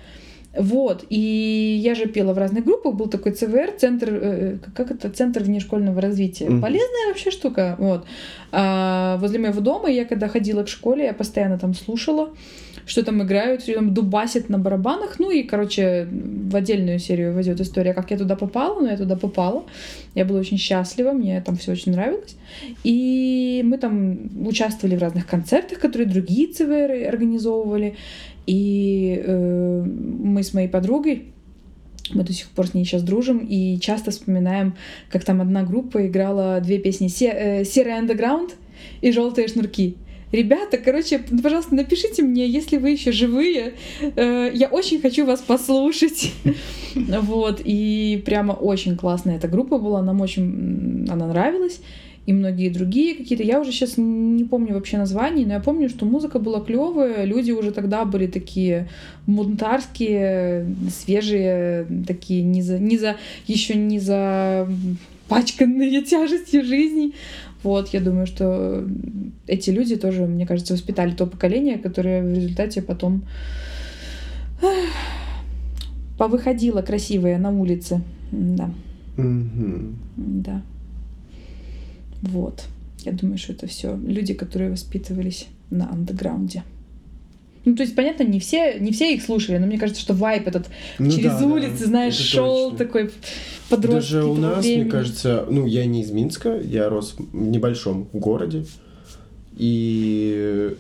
Вот, 0.57 1.05
и 1.11 1.81
я 1.81 1.95
же 1.95 2.07
пела 2.07 2.33
в 2.33 2.39
разных 2.39 2.65
группах, 2.65 2.95
был 2.95 3.07
такой 3.07 3.33
ЦВР, 3.33 3.73
центр, 3.79 4.59
как 4.75 4.91
это, 4.91 5.09
центр 5.11 5.45
внешкольного 5.45 6.01
развития. 6.01 6.47
Мгм. 6.49 6.61
Полезная 6.61 7.09
вообще 7.09 7.31
штука, 7.31 7.77
вот. 7.79 8.05
А 8.51 9.17
возле 9.19 9.39
моего 9.39 9.61
дома 9.61 9.89
я 9.89 10.05
когда 10.05 10.27
ходила 10.27 10.65
к 10.65 10.69
школе, 10.69 11.05
я 11.05 11.13
постоянно 11.13 11.57
там 11.57 11.75
слушала. 11.75 12.31
Что 12.87 13.05
там 13.05 13.23
играют, 13.23 13.63
что 13.63 13.75
там 13.75 13.95
дубасит 13.95 14.49
на 14.49 14.59
барабанах. 14.59 15.19
Ну 15.19 15.31
и, 15.31 15.43
короче, 15.43 16.09
в 16.11 16.55
отдельную 16.57 16.99
серию 16.99 17.35
войдет 17.35 17.61
история, 17.61 17.95
как 17.95 18.11
я 18.11 18.19
туда 18.19 18.37
попала, 18.37 18.81
но 18.81 18.91
я 18.91 18.97
туда 18.97 19.17
попала. 19.17 19.65
Я 20.15 20.25
была 20.25 20.41
очень 20.41 20.59
счастлива, 20.59 21.13
мне 21.13 21.41
там 21.41 21.57
все 21.57 21.73
очень 21.73 21.93
нравилось. 21.93 22.37
И 22.85 23.63
мы 23.65 23.79
там 23.79 24.47
участвовали 24.47 24.97
в 24.97 25.01
разных 25.01 25.27
концертах, 25.27 25.79
которые 25.79 26.09
другие 26.09 26.49
ЦВР 26.49 27.09
организовывали. 27.09 27.97
И 28.47 29.23
э, 29.25 29.83
мы 29.85 30.43
с 30.43 30.53
моей 30.55 30.69
подругой, 30.69 31.27
мы 32.13 32.25
до 32.25 32.33
сих 32.33 32.49
пор 32.49 32.67
с 32.67 32.75
ней 32.75 32.85
сейчас 32.85 33.03
дружим 33.03 33.39
и 33.39 33.79
часто 33.79 34.11
вспоминаем, 34.11 34.75
как 35.11 35.25
там 35.25 35.41
одна 35.41 35.63
группа 35.63 36.07
играла 36.07 36.61
две 36.61 36.79
песни 36.79 37.09
«Се- 37.09 37.61
э, 37.61 37.65
«Серый 37.65 37.97
андеграунд» 37.97 38.57
и 39.01 39.13
«Желтые 39.13 39.49
шнурки». 39.49 39.97
Ребята, 40.33 40.79
короче, 40.79 41.19
пожалуйста, 41.43 41.75
напишите 41.75 42.23
мне, 42.23 42.47
если 42.47 42.77
вы 42.77 42.91
еще 42.91 43.11
живые. 43.11 43.75
Э, 44.17 44.51
Я 44.53 44.69
очень 44.69 45.01
хочу 45.01 45.27
вас 45.27 45.41
послушать. 45.41 46.33
Вот. 46.95 47.61
И 47.65 48.21
прямо 48.27 48.53
очень 48.53 48.97
классная 48.97 49.37
эта 49.37 49.47
группа 49.47 49.79
была. 49.79 50.03
Нам 50.03 50.21
очень 50.21 51.07
она 51.09 51.29
нравилась. 51.29 51.81
И 52.27 52.33
многие 52.33 52.69
другие 52.69 53.15
какие-то. 53.15 53.45
Я 53.45 53.61
уже 53.61 53.73
сейчас 53.73 53.95
не 53.97 54.45
помню 54.45 54.75
вообще 54.75 54.99
названий, 54.99 55.45
но 55.45 55.55
я 55.55 55.61
помню, 55.61 55.89
что 55.89 56.05
музыка 56.05 56.39
была 56.39 56.61
клевая. 56.61 57.25
Люди 57.25 57.51
уже 57.53 57.71
тогда 57.71 58.05
были 58.05 58.27
такие 58.27 58.89
бунтарские, 59.27 60.67
свежие, 60.91 61.87
такие 62.07 62.43
не 62.43 62.63
за, 62.63 62.79
не 62.79 62.99
за 62.99 63.17
еще 63.47 63.75
не 63.75 63.99
за 63.99 64.69
пачканные 65.29 66.03
тяжестью 66.05 66.65
жизни. 66.65 67.13
Вот, 67.63 67.89
я 67.89 68.01
думаю, 68.01 68.27
что 68.27 68.87
эти 69.47 69.71
люди 69.71 69.97
тоже, 69.97 70.27
мне 70.27 70.47
кажется, 70.47 70.73
воспитали 70.73 71.13
то 71.13 71.27
поколение, 71.27 71.79
которое 71.79 72.23
в 72.23 72.33
результате 72.35 72.81
потом 72.81 73.23
повыходило 76.19 76.83
красивое 76.83 77.39
на 77.39 77.51
улице. 77.51 78.03
Да, 78.33 78.71
Мгм. 79.17 79.97
да. 80.17 80.63
Вот. 82.23 82.65
Я 83.05 83.13
думаю, 83.13 83.39
что 83.39 83.53
это 83.53 83.67
все 83.67 83.97
люди, 83.97 84.35
которые 84.35 84.71
воспитывались 84.71 85.49
на 85.71 85.91
андеграунде. 85.91 86.63
Ну, 87.65 87.75
то 87.77 87.83
есть, 87.83 87.95
понятно, 87.95 88.23
не 88.23 88.41
все, 88.41 88.79
не 88.81 88.91
все 88.91 89.15
их 89.15 89.23
слушали, 89.23 89.59
но 89.59 89.67
мне 89.67 89.79
кажется, 89.79 90.01
что 90.01 90.15
вайп 90.15 90.49
этот 90.49 90.69
Ну 90.99 91.11
через 91.11 91.33
да, 91.33 91.41
да, 91.41 91.47
улицы, 91.47 91.85
знаешь, 91.87 92.15
это 92.15 92.23
шел 92.23 92.71
точно. 92.71 92.79
такой 92.87 93.11
подростки 93.69 94.13
Даже 94.13 94.25
у 94.25 94.35
нас, 94.35 94.65
времени. 94.65 94.83
мне 94.83 94.91
кажется, 94.91 95.45
ну, 95.51 95.67
я 95.67 95.85
не 95.85 96.01
из 96.03 96.11
Минска, 96.11 96.59
я 96.59 96.89
рос 96.89 97.15
в 97.19 97.35
небольшом 97.35 98.09
городе, 98.15 98.65
и 99.57 100.75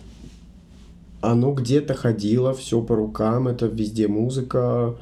оно 1.21 1.53
где-то 1.53 1.93
ходило, 1.95 2.55
все 2.55 2.81
по 2.81 2.97
рукам, 2.97 3.47
это 3.49 3.67
везде 3.67 4.09
музыка, 4.09 4.97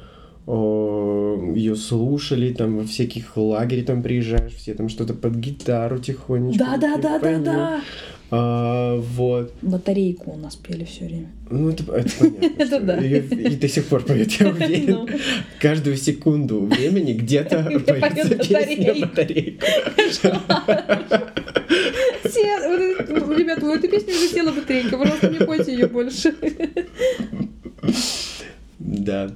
ее 0.47 1.75
слушали, 1.75 2.51
там 2.53 2.79
во 2.79 2.83
всяких 2.83 3.37
лагерей 3.37 3.83
там 3.83 4.01
приезжаешь, 4.01 4.53
все 4.53 4.73
там 4.73 4.89
что-то 4.89 5.13
под 5.13 5.35
гитару 5.35 5.99
тихонечко. 5.99 6.65
Да, 6.65 6.77
да, 6.77 6.97
да, 6.97 7.19
да, 7.19 7.39
да. 7.39 7.81
А, 8.31 8.97
вот. 8.97 9.53
Батарейку 9.61 10.31
у 10.31 10.37
нас 10.37 10.55
пели 10.55 10.83
все 10.83 11.05
время. 11.05 11.27
Ну, 11.49 11.69
это, 11.69 11.83
это 11.93 12.09
понятно. 12.19 12.45
Это 12.63 12.79
да. 12.79 12.97
И 12.99 13.55
до 13.55 13.67
сих 13.67 13.85
пор 13.85 14.03
поет, 14.03 14.31
я 14.33 14.49
уверен. 14.49 14.85
Ну. 14.91 15.07
Каждую 15.59 15.97
секунду 15.97 16.61
времени 16.65 17.13
где-то 17.13 17.63
поется 17.87 18.35
песня 18.35 18.93
вот 18.99 19.17
это- 19.17 19.33
Ребята, 23.37 23.65
у 23.65 23.73
этой 23.73 23.89
песни 23.89 24.11
уже 24.11 24.27
села 24.27 24.51
батарейка, 24.51 24.97
пожалуйста, 24.97 25.29
не 25.29 25.39
пойте 25.39 25.73
ее 25.73 25.87
больше. 25.87 26.35
Да. 28.79 29.31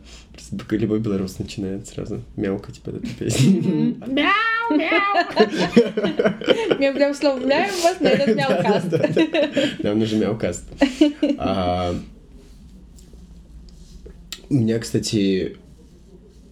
Любой 0.69 0.99
белорус 0.99 1.39
начинает 1.39 1.87
сразу 1.87 2.21
мяукать 2.35 2.79
под 2.81 2.97
эту 2.97 3.07
песню. 3.07 3.95
Мяу, 4.07 4.31
мяу. 4.71 5.17
Я 6.79 6.91
прям 6.93 7.13
всловляю 7.13 7.71
вас 7.83 7.99
на 7.99 8.07
этот 8.07 8.35
мяукаст. 8.35 9.83
Нам 9.83 9.99
нужен 9.99 10.19
мяукаст. 10.19 10.63
А, 11.37 11.95
У 14.49 14.53
меня, 14.55 14.79
кстати, 14.79 15.57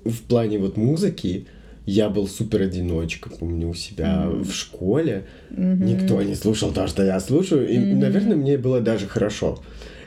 в 0.05 0.21
плане 0.23 0.57
вот 0.59 0.77
музыки 0.77 1.47
я 1.85 2.09
был 2.09 2.27
супер 2.27 2.61
одиночка, 2.61 3.29
помню, 3.29 3.69
у 3.69 3.73
себя 3.73 4.27
в 4.29 4.51
школе. 4.51 5.25
Никто 5.49 6.21
не 6.21 6.35
слушал 6.35 6.71
то, 6.71 6.87
что 6.87 7.03
я 7.03 7.19
слушаю. 7.19 7.67
И, 7.67 7.77
наверное, 7.77 8.37
мне 8.37 8.57
было 8.57 8.81
даже 8.81 9.07
хорошо. 9.07 9.61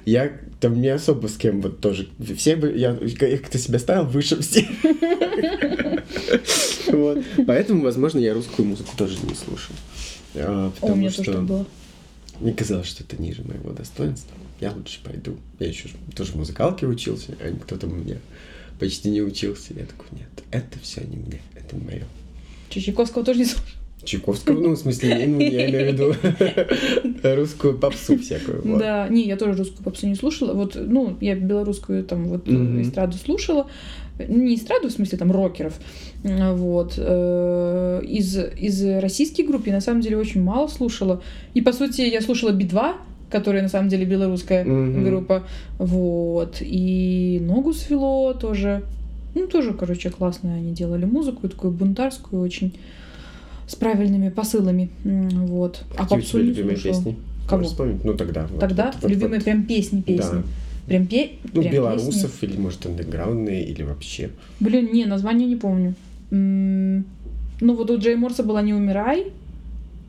Я 0.04 0.32
там 0.60 0.80
не 0.80 0.88
особо 0.88 1.28
с 1.28 1.36
кем 1.36 1.60
вот 1.62 1.80
тоже... 1.80 2.08
Все 2.36 2.56
бы... 2.56 2.72
Я 2.76 2.96
я 3.00 3.38
как-то 3.38 3.58
себя 3.58 3.78
ставил 3.78 4.04
выше 4.04 4.40
всех. 4.40 4.66
Вот. 6.92 7.18
Поэтому, 7.46 7.82
возможно, 7.82 8.18
я 8.18 8.34
русскую 8.34 8.66
музыку 8.66 8.90
тоже 8.96 9.16
не 9.26 9.34
слушал. 9.34 9.74
А, 10.34 10.68
О, 10.68 10.70
Потому 10.80 10.96
меня 10.96 11.10
тоже 11.10 11.22
что 11.22 11.32
так 11.32 11.44
было. 11.44 11.66
мне 12.40 12.52
казалось, 12.52 12.86
что 12.88 13.04
это 13.04 13.20
ниже 13.20 13.42
моего 13.44 13.70
достоинства. 13.70 14.36
Я 14.60 14.72
лучше 14.72 15.00
пойду. 15.04 15.36
Я 15.58 15.68
еще 15.68 15.88
тоже 16.16 16.32
в 16.32 16.36
музыкалке 16.36 16.86
учился, 16.86 17.36
а 17.40 17.50
никто 17.50 17.76
там 17.76 17.92
у 17.92 17.96
меня 17.96 18.16
почти 18.78 19.10
не 19.10 19.22
учился. 19.22 19.74
Я 19.74 19.86
такой, 19.86 20.06
нет, 20.12 20.28
это 20.50 20.78
все 20.80 21.02
не 21.02 21.16
мне, 21.16 21.40
это 21.54 21.76
не 21.76 21.84
мое. 21.84 22.04
Че, 22.70 22.80
Чайковского 22.80 23.24
тоже 23.24 23.40
не 23.40 23.44
слушал? 23.46 23.68
Чайковского, 24.04 24.60
ну, 24.60 24.70
в 24.72 24.76
смысле, 24.78 25.26
ну, 25.26 25.40
я 25.40 25.70
имею 25.70 25.90
в 25.90 25.92
виду 25.92 26.14
русскую 27.36 27.78
попсу 27.78 28.18
всякую. 28.18 28.62
вот. 28.62 28.78
Да, 28.78 29.08
не, 29.08 29.26
я 29.26 29.36
тоже 29.36 29.56
русскую 29.56 29.82
попсу 29.82 30.06
не 30.06 30.14
слушала. 30.14 30.52
Вот, 30.52 30.74
ну, 30.76 31.16
я 31.20 31.34
белорусскую 31.36 32.04
там 32.04 32.26
вот 32.28 32.46
Мгм. 32.46 32.82
эстраду 32.82 33.16
слушала. 33.16 33.68
Не 34.18 34.54
эстраду, 34.54 34.88
в 34.88 34.92
смысле 34.92 35.18
там 35.18 35.32
рокеров. 35.32 35.74
Вот. 36.22 36.94
Э, 36.98 38.00
Из, 38.06 38.36
из 38.36 38.82
российских 39.00 39.46
групп 39.46 39.66
я 39.66 39.72
на 39.72 39.80
самом 39.80 40.00
деле 40.02 40.16
очень 40.18 40.42
мало 40.42 40.68
слушала. 40.68 41.20
И, 41.54 41.60
по 41.60 41.72
сути, 41.72 42.02
я 42.02 42.20
слушала 42.20 42.50
Би-2, 42.52 42.92
которая 43.30 43.62
на 43.62 43.68
самом 43.68 43.88
деле 43.88 44.04
белорусская 44.04 44.64
Мгм. 44.64 45.04
группа. 45.04 45.42
Вот. 45.78 46.58
И 46.60 47.40
Ногу 47.42 47.72
свело 47.72 48.32
тоже. 48.34 48.82
Ну, 49.34 49.48
тоже, 49.48 49.74
короче, 49.74 50.10
классно 50.10 50.54
они 50.54 50.72
делали 50.72 51.04
музыку, 51.06 51.48
такую 51.48 51.72
бунтарскую 51.72 52.40
очень, 52.40 52.72
с 53.66 53.74
правильными 53.74 54.28
посылами. 54.28 54.90
Вот. 55.02 55.82
А 55.96 56.02
Какие 56.02 56.18
у 56.18 56.20
попсу 56.20 56.30
тебя 56.34 56.42
не 56.42 56.48
любимые 56.50 56.76
слушала. 56.76 56.94
песни? 57.04 57.16
Кого? 57.48 57.56
Можешь 57.58 57.72
вспомнить? 57.72 58.04
Ну, 58.04 58.14
тогда. 58.14 58.46
Тогда 58.60 58.86
вот, 58.92 59.02
вот, 59.02 59.10
любимые 59.10 59.38
вот. 59.40 59.44
прям 59.44 59.64
песни, 59.64 60.02
песни. 60.02 60.36
Да. 60.36 60.42
Прям 60.86 61.06
пе... 61.06 61.30
Ну, 61.54 61.62
прям 61.62 61.72
белорусов 61.72 62.32
песни. 62.32 62.48
или, 62.54 62.60
может, 62.60 62.86
андеграундные, 62.86 63.64
или 63.64 63.82
вообще. 63.82 64.30
Блин, 64.60 64.90
не, 64.92 65.06
название 65.06 65.48
не 65.48 65.56
помню. 65.56 65.94
М, 66.30 67.04
Ну, 67.60 67.74
вот 67.76 67.90
у 67.90 67.98
Джей 67.98 68.16
Морса 68.16 68.42
была 68.42 68.62
«Не 68.62 68.74
умирай», 68.74 69.26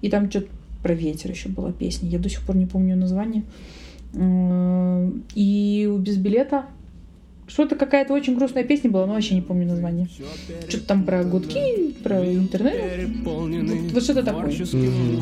и 0.01 0.09
там 0.09 0.29
что-то 0.29 0.47
про 0.83 0.93
ветер 0.93 1.31
еще 1.31 1.49
была 1.49 1.71
песня. 1.71 2.09
Я 2.09 2.19
до 2.19 2.29
сих 2.29 2.41
пор 2.41 2.55
не 2.57 2.65
помню 2.65 2.95
название. 2.95 3.43
М, 4.13 5.23
И 5.35 5.89
у 5.91 5.97
«Без 5.97 6.17
билета» 6.17 6.65
что-то 7.47 7.75
какая-то 7.75 8.13
очень 8.13 8.36
грустная 8.36 8.63
песня 8.63 8.89
была, 8.89 9.05
но 9.05 9.13
вообще 9.13 9.36
не 9.36 9.41
помню 9.41 9.67
название. 9.67 10.08
Что-то 10.67 10.88
там 10.88 11.03
про 11.03 11.23
гудки, 11.23 11.93
про 12.03 12.25
интернет. 12.25 13.08
Вот, 13.23 13.93
вот 13.93 14.03
что-то 14.03 14.23
такое. 14.23 14.51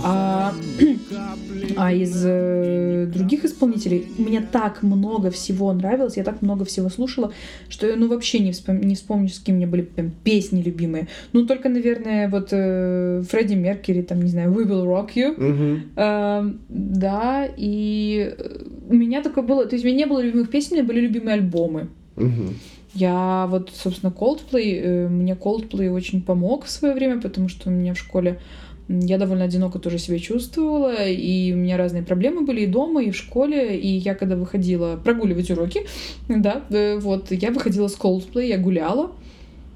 А, 0.04 0.54
а 1.76 1.94
из 1.94 2.24
э, 2.26 3.08
других 3.14 3.44
исполнителей 3.46 4.08
мне 4.18 4.42
так 4.42 4.84
много 4.84 5.32
всего 5.32 5.74
нравилось, 5.74 6.18
я 6.18 6.24
так 6.24 6.42
много 6.42 6.66
всего 6.66 6.90
слушала, 6.90 7.34
что 7.70 7.88
я 7.88 7.96
ну 7.96 8.08
вообще 8.08 8.40
не, 8.40 8.52
вспом- 8.52 8.84
не 8.84 8.96
вспомню, 8.96 9.30
с 9.30 9.40
кем 9.40 9.58
меня 9.58 9.68
были 9.68 9.82
прям 9.82 10.12
песни 10.24 10.62
любимые. 10.62 11.08
Ну 11.34 11.46
только, 11.46 11.68
наверное, 11.70 12.30
вот 12.30 12.50
э, 12.52 13.24
Фредди 13.30 13.56
Меркьюри, 13.56 14.02
там, 14.02 14.22
не 14.22 14.30
знаю, 14.30 14.52
We 14.54 14.66
Will 14.66 14.86
Rock 14.86 15.10
You. 15.16 15.34
Мгм. 15.38 15.82
Эм, 15.96 16.60
да, 16.70 17.48
и 17.58 18.34
э, 18.38 18.64
у 18.90 18.94
меня 18.94 19.22
такое 19.22 19.44
было, 19.44 19.66
то 19.66 19.76
есть 19.76 19.84
у 19.84 19.88
меня 19.88 19.98
не 20.00 20.06
было 20.06 20.22
любимых 20.22 20.50
песен, 20.50 20.74
у 20.74 20.76
меня 20.76 20.88
были 20.88 21.02
любимые 21.02 21.34
альбомы. 21.36 21.90
Мгм. 22.16 22.56
Я 22.94 23.48
вот, 23.50 23.72
собственно, 23.74 24.12
Coldplay, 24.12 24.80
э, 24.82 25.08
мне 25.08 25.34
Coldplay 25.34 25.90
очень 25.90 26.22
помог 26.22 26.66
в 26.66 26.70
свое 26.70 26.94
время, 26.94 27.20
потому 27.20 27.50
что 27.50 27.70
у 27.70 27.74
меня 27.74 27.94
в 27.94 27.98
школе 27.98 28.40
я 28.88 29.18
довольно 29.18 29.46
одиноко 29.46 29.80
тоже 29.80 29.98
себя 29.98 30.20
чувствовала, 30.20 31.08
и 31.08 31.54
у 31.54 31.56
меня 31.56 31.78
разные 31.78 32.04
проблемы 32.04 32.42
были 32.42 32.62
и 32.62 32.68
дома, 32.68 33.02
и 33.02 33.12
в 33.12 33.16
школе, 33.16 33.80
и 33.80 33.88
я 33.88 34.14
когда 34.14 34.36
выходила 34.36 34.98
прогуливать 34.98 35.50
уроки, 35.50 35.82
да, 36.28 36.64
э, 36.70 37.00
вот, 37.00 37.32
я 37.32 37.52
выходила 37.52 37.88
с 37.88 37.98
Coldplay, 37.98 38.48
я 38.48 38.58
гуляла, 38.58 39.12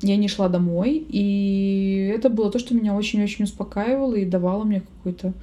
я 0.01 0.17
не 0.17 0.27
шла 0.27 0.49
домой, 0.49 1.03
и 1.09 2.11
это 2.15 2.29
было 2.29 2.51
то, 2.51 2.59
что 2.59 2.75
меня 2.75 2.93
очень-очень 2.95 3.45
успокаивало 3.45 4.15
и 4.15 4.25
давало 4.25 4.63
мне 4.63 4.81
какой-то 4.81 5.33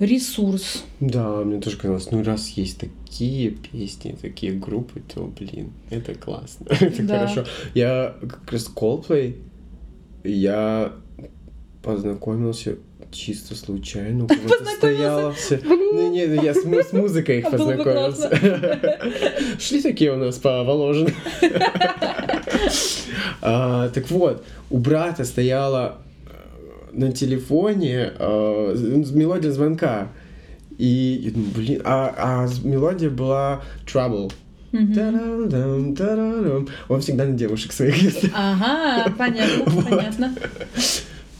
ресурс. 0.00 0.82
Да, 0.98 1.36
мне 1.44 1.60
тоже 1.60 1.76
казалось, 1.76 2.10
ну 2.10 2.22
раз 2.24 2.48
есть 2.50 2.78
такие 2.80 3.50
песни, 3.50 4.16
такие 4.20 4.52
группы, 4.52 5.00
то, 5.14 5.30
блин, 5.38 5.72
это 5.90 6.14
классно, 6.14 6.66
это 6.70 7.02
Да. 7.02 7.18
хорошо. 7.28 7.44
Я 7.74 8.16
как 8.20 8.50
раз 8.50 8.70
Coldplay, 8.74 9.36
я 10.24 10.92
познакомился 11.82 12.76
чисто 13.12 13.54
случайно 13.54 14.26
кого-то 14.26 14.64
стоялся. 14.76 15.56
Блин. 15.58 15.78
Ну, 15.92 16.10
не, 16.12 16.20
я 16.44 16.54
с, 16.54 16.62
с 16.62 16.92
музыкой 16.92 17.38
их 17.40 17.46
А 17.48 17.50
познакомился. 17.50 18.30
Шли 19.58 19.82
такие 19.82 20.12
у 20.12 20.16
нас 20.16 20.36
по 20.38 20.62
Воложину. 20.64 21.10
А, 23.42 23.88
Так 23.88 24.10
вот, 24.10 24.44
у 24.70 24.78
брата 24.78 25.24
стояла 25.24 25.98
на 27.00 27.12
телефоне 27.12 28.12
э, 28.18 29.02
мелодия 29.12 29.50
звонка. 29.50 30.08
И 30.78 31.30
думаю, 31.34 31.50
блин, 31.54 31.82
а, 31.84 32.14
а 32.16 32.48
мелодия 32.66 33.10
была 33.10 33.62
Trouble. 33.86 34.32
Мгм. 34.72 34.94
Та-дам-дам, 34.94 35.96
та-дам. 35.96 36.68
Он 36.88 37.00
всегда 37.00 37.24
на 37.24 37.32
девушек 37.32 37.72
своих 37.72 37.96
ездит. 38.02 38.30
Ага, 38.34 39.12
понятно, 39.18 39.64
Вот. 39.66 39.88
понятно. 39.88 40.34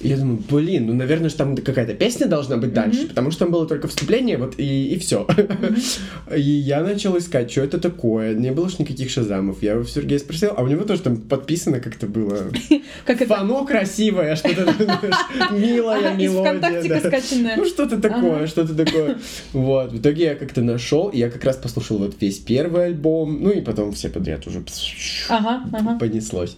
И 0.00 0.08
я 0.08 0.16
думаю, 0.16 0.42
блин, 0.50 0.86
ну, 0.86 0.94
наверное, 0.94 1.28
же 1.28 1.36
там 1.36 1.56
какая-то 1.56 1.92
песня 1.92 2.26
должна 2.26 2.56
быть 2.56 2.72
дальше, 2.72 3.06
потому 3.06 3.30
что 3.30 3.40
там 3.40 3.52
было 3.52 3.66
только 3.66 3.86
вступление, 3.86 4.38
вот, 4.38 4.54
и, 4.56 4.94
и 4.94 4.98
все. 4.98 5.26
И 6.34 6.40
я 6.40 6.82
начал 6.82 7.18
искать, 7.18 7.50
что 7.50 7.62
это 7.62 7.78
такое. 7.78 8.34
Не 8.34 8.50
было 8.52 8.68
ж 8.70 8.78
никаких 8.78 9.10
шазамов. 9.10 9.62
Я 9.62 9.76
у 9.76 9.84
Сергея 9.84 10.18
спросил, 10.18 10.52
а 10.56 10.62
у 10.62 10.68
него 10.68 10.84
тоже 10.84 11.02
там 11.02 11.18
подписано 11.18 11.80
как-то 11.80 12.06
было. 12.06 12.50
Как 13.04 13.20
это? 13.20 13.34
Фано 13.34 13.66
красивое, 13.66 14.36
что-то 14.36 14.72
милая 15.52 16.14
мелодия. 16.16 17.56
Ну, 17.56 17.66
что-то 17.66 18.00
такое, 18.00 18.46
что-то 18.46 18.74
такое. 18.74 19.18
Вот. 19.52 19.92
В 19.92 19.98
итоге 19.98 20.24
я 20.24 20.34
как-то 20.34 20.62
нашел, 20.62 21.08
и 21.08 21.18
я 21.18 21.30
как 21.30 21.44
раз 21.44 21.56
послушал 21.56 21.98
вот 21.98 22.14
весь 22.20 22.38
первый 22.38 22.86
альбом, 22.86 23.42
ну 23.42 23.50
и 23.50 23.60
потом 23.60 23.92
все 23.92 24.08
подряд 24.08 24.46
уже 24.46 24.60
понеслось. 25.98 26.56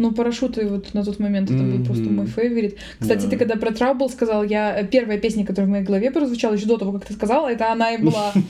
Ну, 0.00 0.12
парашюты 0.12 0.66
вот 0.66 0.94
на 0.94 1.04
тот 1.04 1.18
момент 1.18 1.50
это 1.50 1.62
был 1.62 1.84
просто 1.84 2.04
мой 2.04 2.26
фейворит. 2.26 2.78
Кстати, 2.98 3.26
ты 3.26 3.36
когда 3.36 3.56
про 3.56 3.70
Trouble 3.70 4.10
сказал, 4.10 4.44
я 4.44 4.80
э, 4.80 4.86
первая 4.86 5.18
песня, 5.18 5.44
которая 5.44 5.68
в 5.68 5.70
моей 5.70 5.84
голове 5.84 6.10
прозвучала 6.10 6.54
еще 6.54 6.64
до 6.64 6.78
того, 6.78 6.92
как 6.92 7.04
ты 7.04 7.12
сказала, 7.12 7.48
это 7.48 7.70
она 7.70 7.92
и 7.92 8.02
была. 8.02 8.32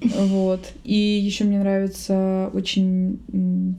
Вот. 0.00 0.60
И 0.84 0.94
еще 0.94 1.42
мне 1.42 1.58
нравится 1.58 2.50
очень 2.52 3.18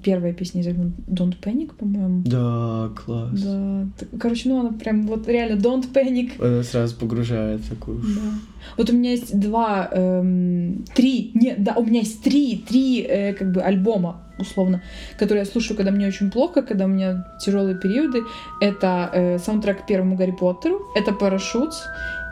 первая 0.03 0.33
песня 0.33 0.59
из 0.59 0.67
альбома 0.67 0.91
Don't 1.07 1.35
Panic, 1.41 1.75
по-моему. 1.77 2.23
Да, 2.25 2.91
класс. 2.93 3.39
Да. 3.39 3.87
Короче, 4.19 4.49
ну 4.49 4.59
она 4.59 4.73
прям 4.73 5.07
вот 5.07 5.29
реально 5.29 5.59
Don't 5.59 5.91
Panic. 5.93 6.31
Она 6.45 6.63
сразу 6.63 6.97
погружает 6.97 7.61
такую. 7.69 7.99
Да. 7.99 8.33
Вот 8.77 8.89
у 8.89 8.93
меня 8.93 9.11
есть 9.11 9.37
два, 9.39 9.89
эм, 9.91 10.83
три, 10.93 11.31
нет, 11.33 11.63
да, 11.63 11.75
у 11.75 11.85
меня 11.85 12.01
есть 12.01 12.21
три, 12.21 12.63
три 12.67 13.01
э, 13.01 13.33
как 13.33 13.53
бы 13.53 13.61
альбома, 13.61 14.21
условно, 14.39 14.81
которые 15.17 15.39
я 15.43 15.45
слушаю, 15.45 15.75
когда 15.77 15.91
мне 15.91 16.07
очень 16.07 16.31
плохо, 16.31 16.61
когда 16.61 16.85
у 16.85 16.87
меня 16.87 17.25
тяжелые 17.39 17.75
периоды. 17.77 18.21
Это 18.61 19.09
э, 19.13 19.37
саундтрек 19.39 19.83
к 19.83 19.85
первому 19.87 20.15
Гарри 20.15 20.31
Поттеру, 20.31 20.81
это 20.95 21.11
Парашют, 21.13 21.73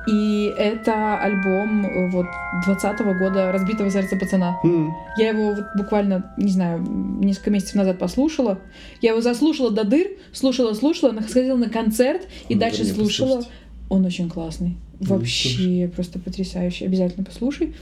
и 0.10 0.54
это 0.58 1.18
альбом 1.20 1.86
э, 1.86 2.10
вот 2.12 2.28
20 2.66 3.00
года 3.20 3.52
«Разбитого 3.52 3.90
сердца 3.92 4.16
пацана». 4.16 4.58
М, 4.64 4.94
Я 5.18 5.30
его 5.30 5.50
вот 5.54 5.66
буквально, 5.76 6.34
не 6.38 6.52
знаю, 6.52 6.80
несколько 6.82 7.52
месяцев 7.52 7.76
назад 7.76 8.00
послушала. 8.00 8.60
Я 9.02 9.12
его 9.12 9.22
заслушала 9.22 9.70
до 9.70 9.84
дыр, 9.84 10.08
слушала, 10.32 10.74
слушала, 10.74 11.12
на- 11.12 11.24
сходила 11.24 11.58
на 11.58 11.70
концерт 11.70 12.22
и 12.48 12.56
надо 12.56 12.68
дальше 12.68 12.86
слушала. 12.86 13.28
послушать. 13.38 13.52
Он 13.90 14.06
очень 14.06 14.30
классный. 14.30 14.78
Ну, 15.00 15.08
Вообще 15.16 15.92
просто 15.94 16.20
потрясающий. 16.20 16.86
Обязательно 16.86 17.24
послушай. 17.26 17.76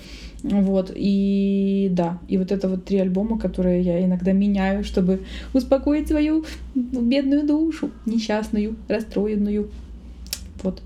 Вот. 0.46 0.92
И 0.94 1.88
да, 1.92 2.20
и 2.28 2.38
вот 2.38 2.52
это 2.52 2.70
вот 2.70 2.86
три 2.86 3.00
альбома, 3.00 3.40
которые 3.40 3.82
я 3.82 4.06
иногда 4.06 4.32
меняю, 4.32 4.84
чтобы 4.84 5.22
успокоить 5.54 6.08
свою 6.08 6.46
бедную 6.76 7.48
душу, 7.48 7.90
несчастную, 8.06 8.76
расстроенную. 8.88 9.72
Вот. 10.62 10.84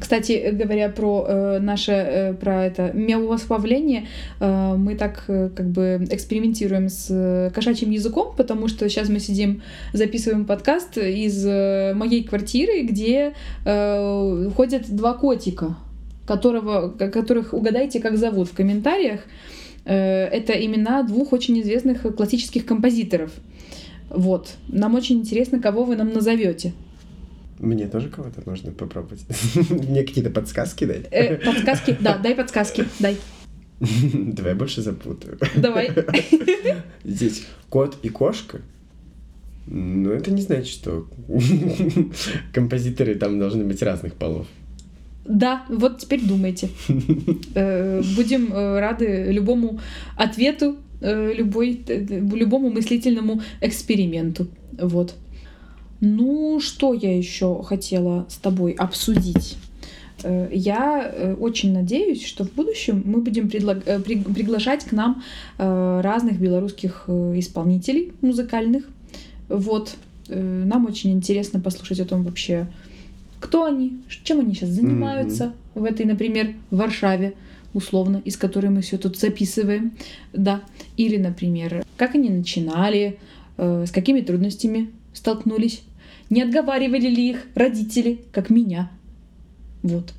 Кстати, 0.00 0.50
говоря 0.52 0.88
про 0.88 1.26
э, 1.28 1.58
наше 1.60 1.92
э, 1.92 2.34
про 2.34 2.64
это 2.64 2.92
миовосплавление, 2.94 4.06
э, 4.40 4.74
мы 4.76 4.94
так 4.94 5.24
э, 5.28 5.50
как 5.54 5.68
бы 5.68 6.06
экспериментируем 6.10 6.88
с 6.88 7.08
э, 7.10 7.50
кошачьим 7.54 7.90
языком, 7.90 8.32
потому 8.36 8.68
что 8.68 8.88
сейчас 8.88 9.10
мы 9.10 9.20
сидим, 9.20 9.62
записываем 9.92 10.46
подкаст 10.46 10.96
из 10.96 11.44
э, 11.46 11.92
моей 11.94 12.24
квартиры, 12.24 12.82
где 12.84 13.34
э, 13.66 14.50
ходят 14.56 14.88
два 14.88 15.12
котика, 15.12 15.76
которого, 16.28 16.90
ко- 16.90 17.10
которых 17.10 17.54
угадайте, 17.54 18.00
как 18.00 18.16
зовут 18.18 18.48
в 18.48 18.54
комментариях. 18.54 19.20
Э, 19.84 20.26
это 20.26 20.52
имена 20.52 21.02
двух 21.02 21.32
очень 21.32 21.58
известных 21.60 22.02
классических 22.14 22.66
композиторов. 22.66 23.30
Вот. 24.10 24.54
Нам 24.68 24.94
очень 24.94 25.16
интересно, 25.18 25.60
кого 25.60 25.84
вы 25.84 25.96
нам 25.96 26.12
назовете. 26.12 26.72
Мне 27.58 27.88
тоже 27.88 28.08
кого-то 28.08 28.42
нужно 28.46 28.72
попробовать. 28.72 29.24
Мне 29.70 30.04
какие-то 30.04 30.30
подсказки 30.30 30.84
дать? 30.84 31.06
Э, 31.10 31.36
подсказки? 31.36 31.96
Да, 32.00 32.18
дай 32.18 32.34
подсказки. 32.34 32.84
Дай. 33.00 33.16
Давай 34.12 34.54
больше 34.54 34.82
запутаю. 34.82 35.38
Давай. 35.56 35.90
Здесь 37.04 37.46
кот 37.70 37.96
и 38.02 38.10
кошка. 38.10 38.60
Но 39.66 40.12
это 40.12 40.30
не 40.30 40.42
значит, 40.42 40.68
что 40.68 41.06
композиторы 42.54 43.14
там 43.14 43.38
должны 43.38 43.64
быть 43.64 43.82
разных 43.82 44.14
полов. 44.14 44.46
Да, 45.28 45.62
вот 45.68 45.98
теперь 45.98 46.22
думайте. 46.26 46.70
Э, 47.54 48.02
Будем 48.16 48.52
э, 48.52 48.80
рады 48.80 49.26
любому 49.30 49.78
ответу, 50.16 50.76
э, 51.00 51.32
любой, 51.34 51.80
любому 51.86 52.70
мыслительному 52.70 53.42
эксперименту. 53.60 54.46
Вот. 54.80 55.14
Ну, 56.00 56.60
что 56.60 56.94
я 56.94 57.16
еще 57.16 57.62
хотела 57.62 58.26
с 58.28 58.36
тобой 58.36 58.72
обсудить? 58.72 59.56
Я 60.24 61.36
очень 61.38 61.72
надеюсь, 61.72 62.24
что 62.24 62.44
в 62.44 62.52
будущем 62.52 63.02
мы 63.04 63.20
будем 63.20 63.48
предлаг- 63.48 63.82
э, 63.86 64.00
при- 64.00 64.20
приглашать 64.22 64.84
к 64.84 64.92
нам 64.92 65.22
разных 65.58 66.40
белорусских 66.40 67.04
исполнителей 67.08 68.12
музыкальных. 68.20 68.84
Вот. 69.48 69.94
Нам 70.28 70.86
очень 70.86 71.12
интересно 71.12 71.60
послушать 71.60 72.00
о 72.00 72.04
том 72.04 72.24
вообще, 72.24 72.66
кто 73.40 73.64
они, 73.64 73.98
чем 74.24 74.40
они 74.40 74.54
сейчас 74.54 74.70
занимаются? 74.70 75.54
В 75.74 75.84
этой, 75.84 76.06
например, 76.06 76.54
Варшаве, 76.70 77.34
условно, 77.74 78.20
из 78.24 78.36
которой 78.36 78.70
мы 78.70 78.80
все 78.80 78.98
тут 78.98 79.16
записываем, 79.16 79.92
да, 80.32 80.62
или, 80.96 81.16
например, 81.16 81.84
как 81.96 82.14
они 82.14 82.30
начинали, 82.30 83.18
э, 83.56 83.84
с 83.86 83.90
какими 83.90 84.20
трудностями 84.20 84.90
столкнулись, 85.12 85.82
не 86.30 86.42
отговаривали 86.42 87.08
ли 87.08 87.30
их 87.30 87.46
родители, 87.54 88.20
как 88.32 88.50
меня, 88.50 88.90
вот. 89.82 90.12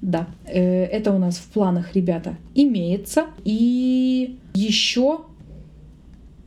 Да, 0.00 0.28
э, 0.44 0.84
это 0.84 1.12
у 1.12 1.18
нас 1.18 1.38
в 1.38 1.48
планах, 1.48 1.94
ребята, 1.94 2.36
имеется. 2.54 3.26
И 3.44 4.38
еще, 4.54 5.22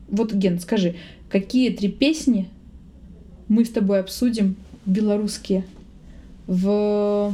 вот, 0.07 0.33
Ген, 0.33 0.59
скажи, 0.59 0.95
какие 1.29 1.69
три 1.69 1.89
песни 1.89 2.49
мы 3.49 3.65
с 3.65 3.69
тобой 3.69 3.99
обсудим 3.99 4.55
белорусские 4.85 5.65
в 6.47 7.33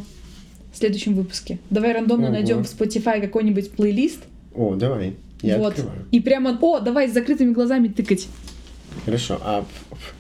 следующем 0.73 1.15
выпуске? 1.15 1.59
Давай 1.69 1.93
рандомно 1.93 2.27
Ого. 2.27 2.33
найдем 2.35 2.63
в 2.63 2.67
Spotify 2.67 3.21
какой-нибудь 3.21 3.71
плейлист. 3.71 4.23
О, 4.55 4.75
давай. 4.75 5.15
Я 5.41 5.57
вот. 5.57 5.73
открываю. 5.73 6.05
И 6.11 6.19
прямо, 6.19 6.57
о, 6.59 6.79
давай 6.79 7.07
с 7.09 7.13
закрытыми 7.13 7.53
глазами 7.53 7.87
тыкать. 7.87 8.27
Хорошо. 9.05 9.39
А... 9.41 9.65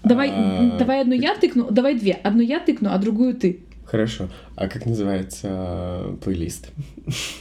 Давай, 0.04 0.30
а, 0.32 0.78
давай 0.78 1.02
одну 1.02 1.16
я 1.16 1.34
тыкну, 1.36 1.72
давай 1.72 1.96
две. 1.98 2.12
Одну 2.14 2.44
я 2.44 2.60
тыкну, 2.60 2.90
а 2.92 2.98
другую 3.00 3.34
ты. 3.34 3.62
Хорошо. 3.86 4.30
А 4.56 4.68
как 4.68 4.86
называется 4.86 5.48
э, 5.50 6.16
плейлист? 6.24 6.70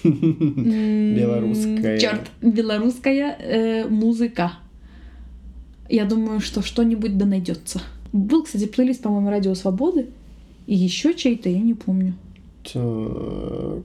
Белорусская. 0.05 1.98
Черт, 1.98 2.22
белорусская 2.40 3.37
э, 3.38 3.87
музыка. 3.88 4.53
Я 5.90 6.07
думаю, 6.07 6.40
что 6.40 6.62
что-нибудь 6.62 7.18
да 7.18 7.27
найдется. 7.27 7.83
Был, 8.12 8.44
кстати, 8.44 8.66
плейлист, 8.66 9.03
по-моему, 9.03 9.29
Радио 9.29 9.55
Свободы. 9.55 10.07
И 10.66 10.74
еще 10.74 11.14
чей-то, 11.14 11.48
я 11.48 11.61
не 11.61 11.74
помню. 11.74 12.14
Так. 12.64 13.85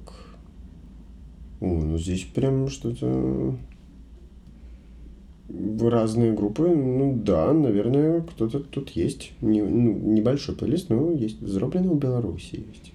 О, 1.60 1.66
ну 1.66 1.98
здесь 1.98 2.24
прям 2.24 2.70
что-то... 2.70 3.56
Разные 5.82 6.32
группы, 6.32 6.68
ну 6.68 7.20
да, 7.26 7.52
наверное, 7.54 8.22
кто-то 8.22 8.60
тут 8.60 8.92
есть. 8.92 9.32
Не, 9.42 9.64
ну, 9.64 9.94
небольшой 9.94 10.56
плейлист, 10.56 10.90
но 10.90 11.12
есть. 11.12 11.42
Зроблено 11.42 11.94
в 11.94 11.98
Беларуси 11.98 12.64
есть. 12.68 12.94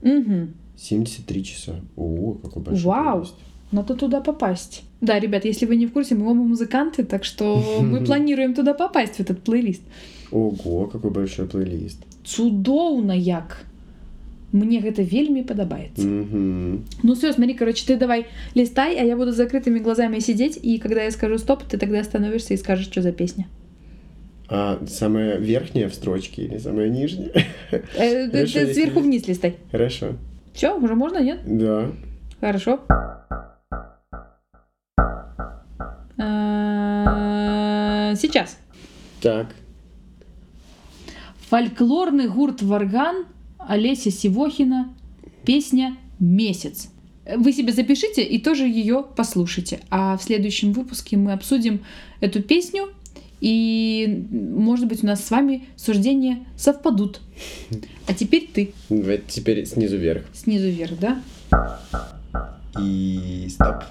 Угу. 0.00 0.48
73 0.78 1.44
часа. 1.44 1.74
О, 1.96 2.32
какой 2.42 2.62
большой 2.62 2.86
Вау. 2.86 3.18
плейлист. 3.18 3.34
Надо 3.72 3.94
туда 3.94 4.20
попасть. 4.22 4.84
Да, 5.02 5.18
ребят, 5.18 5.44
если 5.44 5.66
вы 5.66 5.76
не 5.76 5.86
в 5.86 5.92
курсе, 5.92 6.14
мы 6.14 6.30
оба 6.30 6.42
музыканты, 6.42 7.04
так 7.04 7.24
что 7.24 7.62
мы 7.82 8.00
планируем 8.04 8.54
туда 8.54 8.72
попасть, 8.72 9.16
в 9.16 9.20
этот 9.20 9.42
плейлист. 9.42 9.82
Ого, 10.32 10.86
какой 10.86 11.10
большой 11.10 11.46
плейлист. 11.46 11.98
Цудоўна 12.24 13.14
як. 13.14 13.66
Мне 14.52 14.80
гэта 14.80 15.02
вельмі 15.02 15.42
падабаецца. 15.42 16.04
Мгм. 16.04 16.84
Ну 17.02 17.14
все, 17.14 17.32
смотри, 17.32 17.54
короче, 17.54 17.86
ты 17.86 17.96
давай 17.96 18.26
листай, 18.54 18.98
а 18.98 19.04
я 19.04 19.16
буду 19.16 19.32
закрытыми 19.32 19.78
глазами 19.78 20.18
сидеть, 20.20 20.58
и 20.62 20.78
когда 20.78 21.02
я 21.02 21.10
скажу 21.10 21.38
стоп, 21.38 21.62
ты 21.64 21.78
тогда 21.78 22.00
остановишься 22.00 22.54
и 22.54 22.58
скажешь, 22.58 22.86
что 22.86 23.02
за 23.02 23.12
песня. 23.12 23.46
А 24.48 24.78
самая 24.86 25.38
верхняя 25.38 25.88
в 25.88 25.94
строчке 25.94 26.42
или 26.42 26.58
самая 26.58 26.88
нижняя? 26.90 27.32
Э, 27.96 28.46
сверху 28.46 29.00
вниз 29.00 29.26
листай. 29.26 29.56
Хорошо. 29.70 30.16
Все, 30.52 30.76
уже 30.76 30.94
можно, 30.94 31.22
нет? 31.22 31.40
Да. 31.46 31.90
Хорошо. 32.40 32.80
Э, 36.18 38.14
Сейчас. 38.14 38.58
Так. 39.22 39.46
Фольклорный 41.52 42.28
гурт 42.28 42.62
Варган 42.62 43.26
Олеся 43.58 44.10
Сивохина. 44.10 44.88
Песня 45.44 45.98
«Месяц». 46.18 46.88
Вы 47.36 47.52
себе 47.52 47.74
запишите 47.74 48.22
и 48.24 48.38
тоже 48.38 48.66
ее 48.66 49.04
послушайте. 49.14 49.80
А 49.90 50.16
в 50.16 50.22
следующем 50.22 50.72
выпуске 50.72 51.18
мы 51.18 51.34
обсудим 51.34 51.84
эту 52.20 52.42
песню. 52.42 52.84
И, 53.42 54.24
может 54.30 54.86
быть, 54.86 55.04
у 55.04 55.06
нас 55.06 55.22
с 55.26 55.30
вами 55.30 55.66
суждения 55.76 56.38
совпадут. 56.56 57.20
А 58.06 58.14
теперь 58.14 58.48
ты. 58.50 58.72
Теперь 59.28 59.66
снизу 59.66 59.98
вверх. 59.98 60.24
Снизу 60.32 60.68
вверх, 60.68 60.98
да? 60.98 61.20
И 62.80 63.46
стоп. 63.50 63.84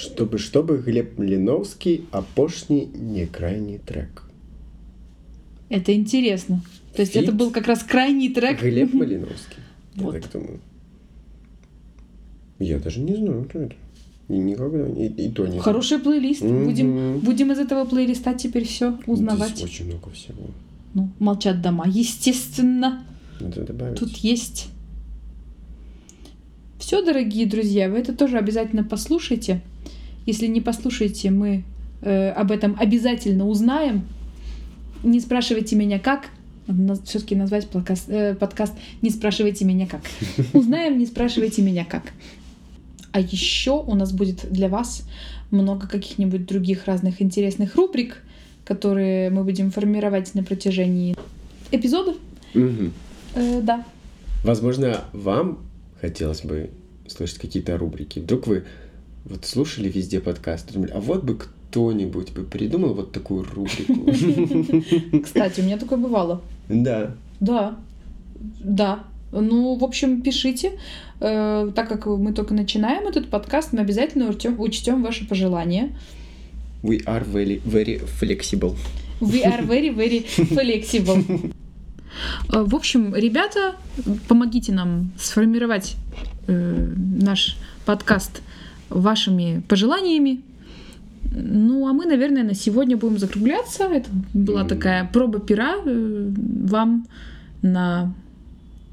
Чтобы, 0.00 0.38
чтобы 0.38 0.78
Глеб 0.78 1.18
Малиновский, 1.18 2.04
апошний 2.10 2.86
не 2.94 3.26
крайний 3.26 3.78
трек. 3.78 4.22
Это 5.68 5.94
интересно. 5.94 6.62
То 6.94 7.02
есть 7.02 7.12
Фит. 7.12 7.24
это 7.24 7.32
был 7.32 7.50
как 7.50 7.66
раз 7.66 7.82
крайний 7.82 8.32
трек. 8.32 8.60
Глеб 8.62 8.92
Малиновский. 8.94 9.58
Я 9.96 10.02
Вот. 10.02 10.12
так 10.20 10.32
думаю. 10.32 10.60
Я 12.58 12.78
даже 12.78 13.00
не 13.00 13.14
знаю, 13.14 13.44
кто 13.44 13.58
это. 13.60 13.74
И 14.28 14.32
никогда, 14.38 14.88
и, 14.88 15.06
и 15.08 15.28
то 15.30 15.42
не 15.44 15.50
знаю. 15.50 15.62
Хороший 15.62 15.98
плейлист. 15.98 16.42
Будем, 16.42 16.90
Мгм. 17.12 17.18
будем 17.20 17.52
из 17.52 17.58
этого 17.58 17.84
плейлиста 17.84 18.32
теперь 18.34 18.64
все 18.64 18.98
узнавать. 19.06 19.50
Здесь 19.56 19.64
очень 19.64 19.86
много 19.86 20.10
всего. 20.10 20.42
Ну, 20.94 21.10
молчат 21.18 21.60
дома, 21.62 21.84
естественно. 21.86 23.04
Надо 23.40 23.64
добавить. 23.64 23.98
Тут 23.98 24.16
есть. 24.18 24.68
Все, 26.78 27.04
дорогие 27.04 27.46
друзья, 27.46 27.88
вы 27.90 27.98
это 27.98 28.14
тоже 28.14 28.38
обязательно 28.38 28.82
послушайте. 28.84 29.60
Если 30.26 30.46
не 30.46 30.60
послушаете, 30.60 31.30
мы 31.30 31.64
э, 32.02 32.30
об 32.30 32.50
этом 32.50 32.76
обязательно 32.78 33.46
узнаем. 33.46 34.06
Не 35.02 35.20
спрашивайте 35.20 35.76
меня 35.76 35.98
как. 35.98 36.28
Все-таки 37.04 37.34
назвать 37.34 37.68
подкаст, 37.68 38.08
э, 38.08 38.34
подкаст 38.34 38.74
«Не 39.02 39.10
спрашивайте 39.10 39.64
меня 39.64 39.86
как». 39.86 40.02
Узнаем, 40.52 40.98
не 40.98 41.06
спрашивайте 41.06 41.62
меня 41.62 41.84
как. 41.84 42.12
А 43.12 43.20
еще 43.20 43.82
у 43.82 43.94
нас 43.94 44.12
будет 44.12 44.46
для 44.50 44.68
вас 44.68 45.04
много 45.50 45.88
каких-нибудь 45.88 46.46
других 46.46 46.86
разных 46.86 47.20
интересных 47.20 47.74
рубрик, 47.74 48.22
которые 48.64 49.30
мы 49.30 49.42
будем 49.42 49.72
формировать 49.72 50.32
на 50.34 50.44
протяжении 50.44 51.16
эпизодов. 51.72 52.14
Мгм. 52.54 52.92
Э, 53.34 53.60
да, 53.62 53.84
Возможно, 54.42 55.04
вам 55.12 55.58
хотелось 56.00 56.42
бы 56.42 56.70
слышать 57.06 57.38
какие-то 57.38 57.76
рубрики. 57.76 58.20
Вдруг 58.20 58.46
вы 58.46 58.64
вот 59.24 59.44
слушали 59.44 59.88
везде 59.88 60.20
подкаст, 60.20 60.72
думали, 60.72 60.90
а 60.90 61.00
вот 61.00 61.24
бы 61.24 61.36
кто-нибудь 61.36 62.32
бы 62.32 62.42
придумал 62.42 62.94
вот 62.94 63.12
такую 63.12 63.44
рубрику. 63.44 64.10
Кстати, 65.22 65.60
у 65.60 65.64
меня 65.64 65.78
такое 65.78 65.98
бывало. 65.98 66.42
Да. 66.68 67.14
Да, 67.38 67.76
да. 68.60 69.04
Ну, 69.32 69.76
в 69.76 69.84
общем, 69.84 70.22
пишите. 70.22 70.72
Э, 71.20 71.70
так 71.74 71.88
как 71.88 72.06
мы 72.06 72.32
только 72.32 72.54
начинаем 72.54 73.06
этот 73.06 73.28
подкаст, 73.28 73.72
мы 73.72 73.80
обязательно 73.80 74.28
учтем, 74.28 74.58
учтем 74.58 75.02
ваши 75.02 75.26
пожелания. 75.28 75.96
We 76.82 77.04
are 77.04 77.24
very, 77.24 77.62
very 77.62 78.02
flexible. 78.20 78.74
We 79.20 79.44
are 79.44 79.64
very, 79.64 79.94
very 79.94 80.24
flexible. 80.26 81.52
Э, 82.52 82.64
В 82.64 82.74
общем, 82.74 83.14
ребята, 83.14 83.76
помогите 84.26 84.72
нам 84.72 85.12
сформировать 85.16 85.94
э, 86.48 86.92
наш 86.96 87.56
подкаст 87.86 88.42
вашими 88.90 89.62
пожеланиями. 89.68 90.42
Ну, 91.32 91.86
а 91.86 91.92
мы, 91.92 92.06
наверное, 92.06 92.42
на 92.42 92.54
сегодня 92.54 92.96
будем 92.96 93.18
закругляться. 93.18 93.84
Это 93.84 94.08
была 94.34 94.64
такая 94.64 95.08
проба 95.12 95.38
пера 95.38 95.76
э, 95.84 96.32
вам 96.34 97.06
на 97.62 98.12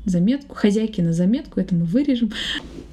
заметку, 0.06 0.56
хозяйки 0.56 1.02
на 1.02 1.14
заметку, 1.14 1.60
это 1.60 1.76
мы 1.76 1.86
вырежем. 1.86 2.32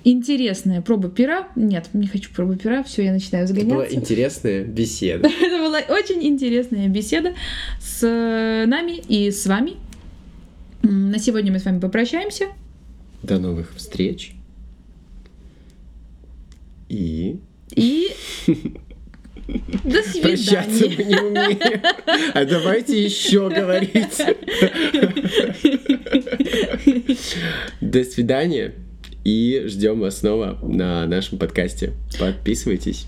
Интересная 0.03 0.83
проба 0.83 1.09
пера. 1.09 1.49
Нет, 1.57 1.89
не 1.95 2.07
хочу 2.07 2.31
пробы 2.35 2.57
пера, 2.57 2.83
все, 2.83 3.05
я 3.05 3.13
начинаю 3.13 3.45
Это 3.45 3.55
была 3.55 3.65
загоняться. 3.65 3.97
интересная 3.97 4.65
беседа. 4.65 5.29
Это 5.41 5.59
была 5.59 5.79
очень 5.89 6.23
интересная 6.25 6.89
беседа 6.89 7.35
с 7.81 8.03
э, 8.03 8.67
нами 8.67 9.01
и 9.09 9.31
с 9.31 9.47
вами. 9.47 9.75
На 10.83 11.19
сегодня 11.19 11.53
мы 11.53 11.59
с 11.59 11.65
вами 11.65 11.81
попрощаемся. 11.81 12.47
До 13.23 13.39
новых 13.39 13.75
встреч. 13.77 14.35
И... 16.95 17.41
И 17.75 18.09
до 19.85 19.99
Прощаться 20.23 20.71
свидания. 20.71 20.97
мы 20.97 21.05
не 21.05 21.17
умеем. 21.17 21.83
А 22.35 22.45
давайте 22.45 23.03
еще 23.03 23.49
говорить. 23.51 24.21
До 27.81 28.05
свидания. 28.05 28.75
И 29.25 29.65
ждем 29.67 30.01
вас 30.01 30.21
снова 30.21 30.59
на 30.63 31.07
нашем 31.07 31.39
подкасте. 31.39 31.93
Подписывайтесь, 32.19 33.07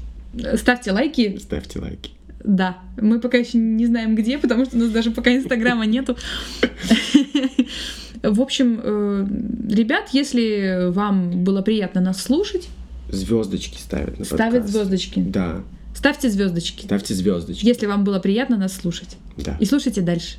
Ставьте 0.56 0.92
лайки. 0.92 1.38
ставьте 1.38 1.78
лайки. 1.78 2.10
Да, 2.42 2.78
мы 3.00 3.20
пока 3.20 3.38
еще 3.38 3.58
не 3.58 3.86
знаем 3.86 4.14
где, 4.14 4.38
потому 4.38 4.64
что 4.64 4.76
у 4.76 4.80
нас 4.80 4.90
даже 4.90 5.10
пока 5.10 5.34
инстаграма 5.34 5.84
нету. 5.86 6.16
В 8.22 8.40
общем, 8.40 8.80
э, 8.82 9.26
ребят, 9.72 10.08
если 10.12 10.90
вам 10.90 11.44
было 11.44 11.62
приятно 11.62 12.00
нас 12.00 12.22
слушать, 12.22 12.68
Звездочки 13.08 13.78
ставят 13.80 14.18
на 14.18 14.24
ставят 14.24 14.52
подкаст. 14.54 14.72
звездочки. 14.72 15.20
Да, 15.20 15.60
Ставьте 15.94 16.28
звездочки, 16.30 16.84
ставьте 16.84 17.14
звездочки. 17.14 17.64
если 17.64 17.86
вам 17.86 18.04
было 18.04 18.18
приятно 18.18 18.56
нас 18.56 18.74
слушать. 18.74 19.16
Да. 19.36 19.56
И 19.60 19.64
слушайте 19.64 20.02
дальше. 20.02 20.36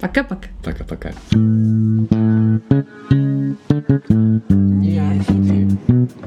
Пока-пока. 0.00 0.48
Пока-пока. 0.64 1.12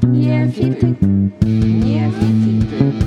Неофиты. 0.02 0.96
Неофиты. 1.62 2.99